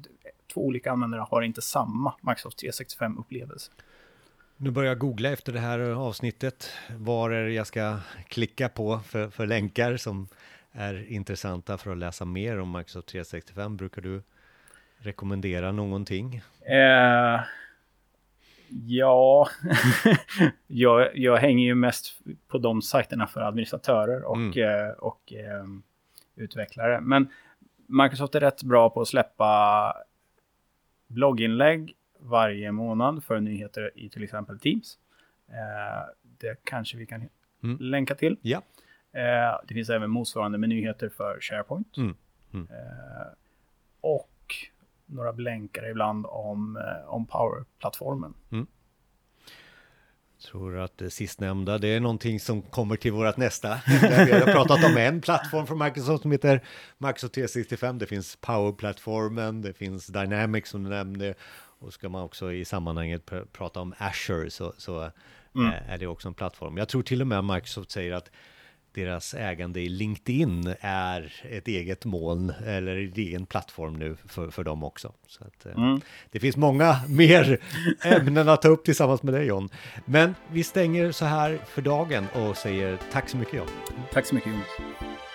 två 0.55 0.67
olika 0.67 0.93
användare 0.93 1.27
har 1.31 1.43
inte 1.43 1.63
samma 1.63 2.15
Microsoft 2.21 2.63
365-upplevelse. 2.63 3.71
Nu 4.57 4.71
börjar 4.71 4.89
jag 4.89 4.99
googla 4.99 5.29
efter 5.31 5.53
det 5.53 5.61
här 5.61 5.79
avsnittet. 5.79 6.71
Var 6.99 7.31
är 7.31 7.45
det 7.45 7.53
jag 7.53 7.67
ska 7.67 7.97
klicka 8.29 8.69
på 8.69 8.99
för, 8.99 9.31
för 9.31 9.47
länkar 9.47 9.97
som 9.97 10.29
är 10.77 11.13
intressanta 11.13 11.79
för 11.79 11.91
att 11.91 11.99
läsa 11.99 12.25
mer 12.25 12.59
om 12.59 12.73
Microsoft 12.73 13.09
365? 13.09 13.77
Brukar 13.77 14.03
du 14.03 14.23
rekommendera 14.99 15.73
någonting? 15.73 16.43
Eh, 16.61 17.41
ja, 18.69 19.49
jag, 20.67 21.17
jag 21.19 21.37
hänger 21.37 21.65
ju 21.65 21.75
mest 21.75 22.21
på 22.49 22.59
de 22.59 22.83
sajterna 22.83 23.27
för 23.27 23.41
administratörer 23.41 24.25
och, 24.25 24.37
mm. 24.37 24.59
eh, 24.59 24.91
och 24.91 25.33
eh, 25.33 25.65
utvecklare. 26.37 27.01
Men 27.01 27.29
Microsoft 27.87 28.35
är 28.35 28.41
rätt 28.41 28.63
bra 28.63 28.91
på 28.91 29.01
att 29.01 29.09
släppa 29.09 29.95
blogginlägg 31.07 31.95
varje 32.19 32.73
månad 32.73 33.25
för 33.25 33.41
nyheter 33.41 33.91
i 33.95 34.09
till 34.09 34.25
exempel 34.25 34.59
Teams. 34.59 34.99
Eh, 35.49 36.15
det 36.39 36.65
kanske 36.65 36.97
vi 36.97 37.07
kan 37.07 37.29
mm. 37.63 37.77
länka 37.81 38.15
till. 38.15 38.37
Ja. 38.43 38.63
Eh, 39.17 39.61
det 39.69 39.75
finns 39.75 39.91
även 39.91 40.11
motsvarande 40.11 40.59
med 40.59 40.69
nyheter 40.69 41.09
för 41.09 41.39
SharePoint. 41.41 41.97
Mm. 41.97 42.15
Mm. 42.53 42.69
Eh, 42.71 43.27
och 44.01 44.55
några 45.07 45.33
blänkare 45.33 45.91
ibland 45.91 46.27
om, 46.29 46.77
eh, 46.77 47.09
om 47.09 47.27
Power-plattformen. 47.27 48.35
Mm. 48.53 48.67
tror 50.51 50.79
att 50.79 50.99
det 50.99 51.11
sistnämnda, 51.11 51.79
det 51.79 51.89
är 51.89 52.01
någonting 52.01 52.41
som 52.41 52.63
kommer 52.63 52.97
till 52.97 53.13
vårt 53.13 53.37
nästa. 53.37 53.81
vi 54.27 54.33
har 54.33 54.53
pratat 54.53 54.85
om 54.85 54.97
en 54.97 55.21
plattform 55.21 55.67
från 55.67 55.79
Microsoft 55.79 56.23
som 56.23 56.33
heter 56.33 56.61
Microsoft 56.99 57.35
365. 57.35 57.99
Det 57.99 58.07
finns 58.07 58.37
Power-plattformen, 58.37 59.63
det 59.63 59.73
finns 59.73 60.07
Dynamics 60.07 60.71
som 60.71 60.85
du 60.85 60.91
nämnde. 60.91 61.35
Och 61.79 61.93
ska 61.93 62.09
man 62.09 62.23
också 62.23 62.53
i 62.53 62.65
sammanhanget 62.65 63.27
pr 63.27 63.45
prata 63.53 63.81
om 63.81 63.95
Azure 63.99 64.51
så, 64.51 64.73
så 64.79 65.11
mm. 65.55 65.73
är 65.89 65.99
det 65.99 66.07
också 66.07 66.29
en 66.29 66.35
plattform. 66.35 66.77
Jag 66.77 66.89
tror 66.89 67.03
till 67.03 67.21
och 67.21 67.27
med 67.27 67.45
Microsoft 67.45 67.91
säger 67.91 68.13
att 68.13 68.31
deras 68.97 69.35
ägande 69.35 69.81
i 69.81 69.89
LinkedIn 69.89 70.75
är 70.81 71.33
ett 71.51 71.69
eget 71.69 72.05
moln 72.05 72.53
eller 72.67 72.97
en 72.97 73.13
egen 73.17 73.47
plattform 73.47 73.97
nu 73.97 74.17
för, 74.29 74.51
för 74.51 74.65
dem 74.65 74.85
också. 74.85 75.13
Så 75.27 75.45
att, 75.45 75.67
eh, 75.67 75.73
mm. 75.77 76.01
Det 76.31 76.41
finns 76.41 76.57
många 76.57 77.01
mer 77.09 77.59
ämnen 78.05 78.49
att 78.49 78.63
ta 78.63 78.69
upp 78.69 78.85
tillsammans 78.85 79.23
med 79.23 79.35
dig 79.35 79.47
John. 79.47 79.69
Men 80.05 80.35
vi 80.53 80.65
stänger 80.65 81.13
så 81.13 81.25
här 81.25 81.59
för 81.67 81.83
dagen 81.83 82.27
och 82.35 82.57
säger 82.57 82.99
tack 83.13 83.29
så 83.29 83.37
mycket 83.37 83.55
John. 83.55 83.69
Tack 84.13 84.27
så 84.27 84.35
mycket 84.35 84.53
Jonas. 84.53 85.26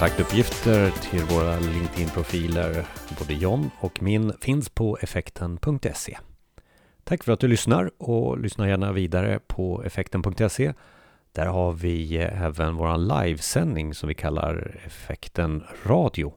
Kontaktuppgifter 0.00 0.90
till 0.90 1.24
våra 1.24 1.58
LinkedIn-profiler, 1.58 2.86
både 3.18 3.34
John 3.34 3.70
och 3.80 4.02
min, 4.02 4.32
finns 4.40 4.68
på 4.68 4.98
effekten.se. 5.00 6.18
Tack 7.04 7.24
för 7.24 7.32
att 7.32 7.40
du 7.40 7.48
lyssnar 7.48 7.90
och 7.98 8.38
lyssna 8.38 8.68
gärna 8.68 8.92
vidare 8.92 9.40
på 9.46 9.82
effekten.se. 9.84 10.72
Där 11.32 11.46
har 11.46 11.72
vi 11.72 12.16
eh, 12.16 12.42
även 12.42 12.74
vår 12.74 13.22
livesändning 13.24 13.94
som 13.94 14.08
vi 14.08 14.14
kallar 14.14 14.80
Effekten 14.86 15.64
Radio. 15.86 16.34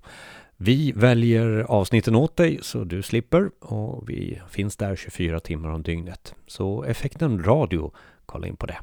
Vi 0.58 0.92
väljer 0.92 1.60
avsnitten 1.60 2.16
åt 2.16 2.38
dig 2.38 2.60
så 2.62 2.84
du 2.84 3.02
slipper 3.02 3.50
och 3.60 4.10
vi 4.10 4.42
finns 4.50 4.78
där 4.78 4.96
24 4.96 5.40
timmar 5.40 5.70
om 5.70 5.84
dygnet. 5.84 6.36
Så 6.48 6.84
Effekten 6.84 7.44
Radio, 7.44 7.92
kolla 8.26 8.48
in 8.48 8.56
på 8.56 8.66
det. 8.66 8.78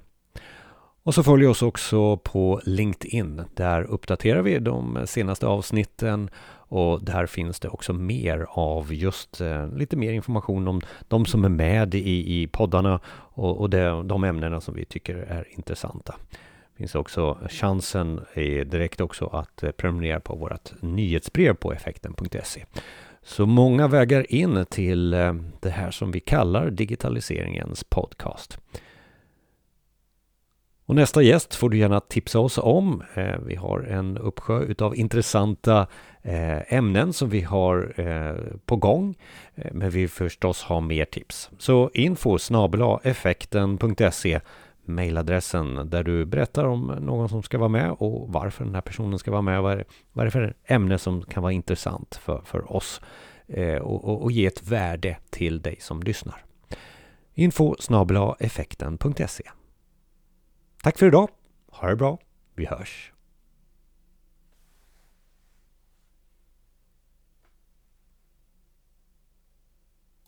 Och 1.03 1.15
så 1.15 1.23
följ 1.23 1.47
oss 1.47 1.63
också 1.63 2.17
på 2.17 2.61
LinkedIn. 2.65 3.43
Där 3.55 3.83
uppdaterar 3.83 4.43
vi 4.43 4.59
de 4.59 4.99
senaste 5.07 5.47
avsnitten 5.47 6.31
och 6.71 7.05
där 7.05 7.27
finns 7.27 7.61
det 7.61 7.69
också 7.69 7.93
mer 7.93 8.47
av 8.51 8.95
just 8.95 9.41
eh, 9.41 9.73
lite 9.73 9.97
mer 9.97 10.13
information 10.13 10.69
om 10.69 10.81
de 11.09 11.27
som 11.27 11.45
är 11.45 11.49
med 11.49 11.95
i, 11.95 12.43
i 12.43 12.47
poddarna 12.47 13.01
och, 13.07 13.61
och 13.61 13.71
det, 13.71 14.03
de 14.03 14.25
ämnena 14.25 14.61
som 14.61 14.75
vi 14.75 14.85
tycker 14.85 15.17
är 15.17 15.49
intressanta. 15.51 16.15
Det 16.31 16.79
finns 16.79 16.95
också 16.95 17.39
chansen 17.51 18.21
eh, 18.35 18.67
direkt 18.67 19.01
också 19.01 19.27
att 19.27 19.63
eh, 19.63 19.71
prenumerera 19.71 20.21
på 20.21 20.37
vårt 20.37 20.83
nyhetsbrev 20.83 21.55
på 21.55 21.73
effekten.se. 21.73 22.65
Så 23.23 23.47
många 23.47 23.89
vägar 23.89 24.33
in 24.33 24.67
till 24.71 25.11
det 25.61 25.71
här 25.71 25.91
som 25.91 26.11
vi 26.11 26.21
kallar 26.21 26.71
digitaliseringens 26.71 27.85
podcast. 27.85 28.59
Och 30.91 30.97
nästa 30.97 31.23
gäst 31.23 31.55
får 31.55 31.71
du 31.71 31.79
gärna 31.79 32.01
tipsa 32.01 32.39
oss 32.39 32.59
om. 32.59 33.03
Eh, 33.15 33.39
vi 33.47 33.55
har 33.55 33.81
en 33.81 34.19
uppsjö 34.19 34.61
utav 34.61 34.97
intressanta 34.97 35.87
eh, 36.23 36.75
ämnen 36.75 37.13
som 37.13 37.29
vi 37.29 37.41
har 37.41 37.93
eh, 37.97 38.35
på 38.67 38.77
gång. 38.77 39.15
Eh, 39.55 39.71
men 39.73 39.91
vi 39.91 40.01
vill 40.01 40.09
förstås 40.09 40.63
ha 40.63 40.81
mer 40.81 41.05
tips. 41.05 41.51
Så 41.59 41.91
info 41.95 42.39
effekten.se 43.03 44.41
mejladressen 44.85 45.91
där 45.91 46.03
du 46.03 46.25
berättar 46.25 46.65
om 46.65 46.87
någon 46.87 47.29
som 47.29 47.43
ska 47.43 47.59
vara 47.59 47.69
med 47.69 47.91
och 47.91 48.33
varför 48.33 48.65
den 48.65 48.75
här 48.75 48.83
personen 48.83 49.19
ska 49.19 49.31
vara 49.31 49.43
med. 49.43 49.63
Vad 49.63 49.73
är, 49.73 49.85
vad 50.13 50.23
är 50.23 50.25
det 50.25 50.31
för 50.31 50.55
ämne 50.65 50.99
som 50.99 51.23
kan 51.23 51.43
vara 51.43 51.53
intressant 51.53 52.21
för, 52.23 52.43
för 52.45 52.73
oss 52.73 53.01
eh, 53.47 53.77
och, 53.77 54.05
och, 54.05 54.23
och 54.23 54.33
ge 54.33 54.47
ett 54.47 54.69
värde 54.69 55.17
till 55.31 55.63
dig 55.63 55.77
som 55.81 56.03
lyssnar. 56.03 56.45
Info 57.35 57.75
effekten.se 58.39 59.51
Tack 60.83 60.99
för 60.99 61.07
idag. 61.07 61.29
Ha 61.69 61.89
det 61.89 61.97
bra. 61.97 62.19
Vi 62.55 62.67
hörs. 62.67 63.13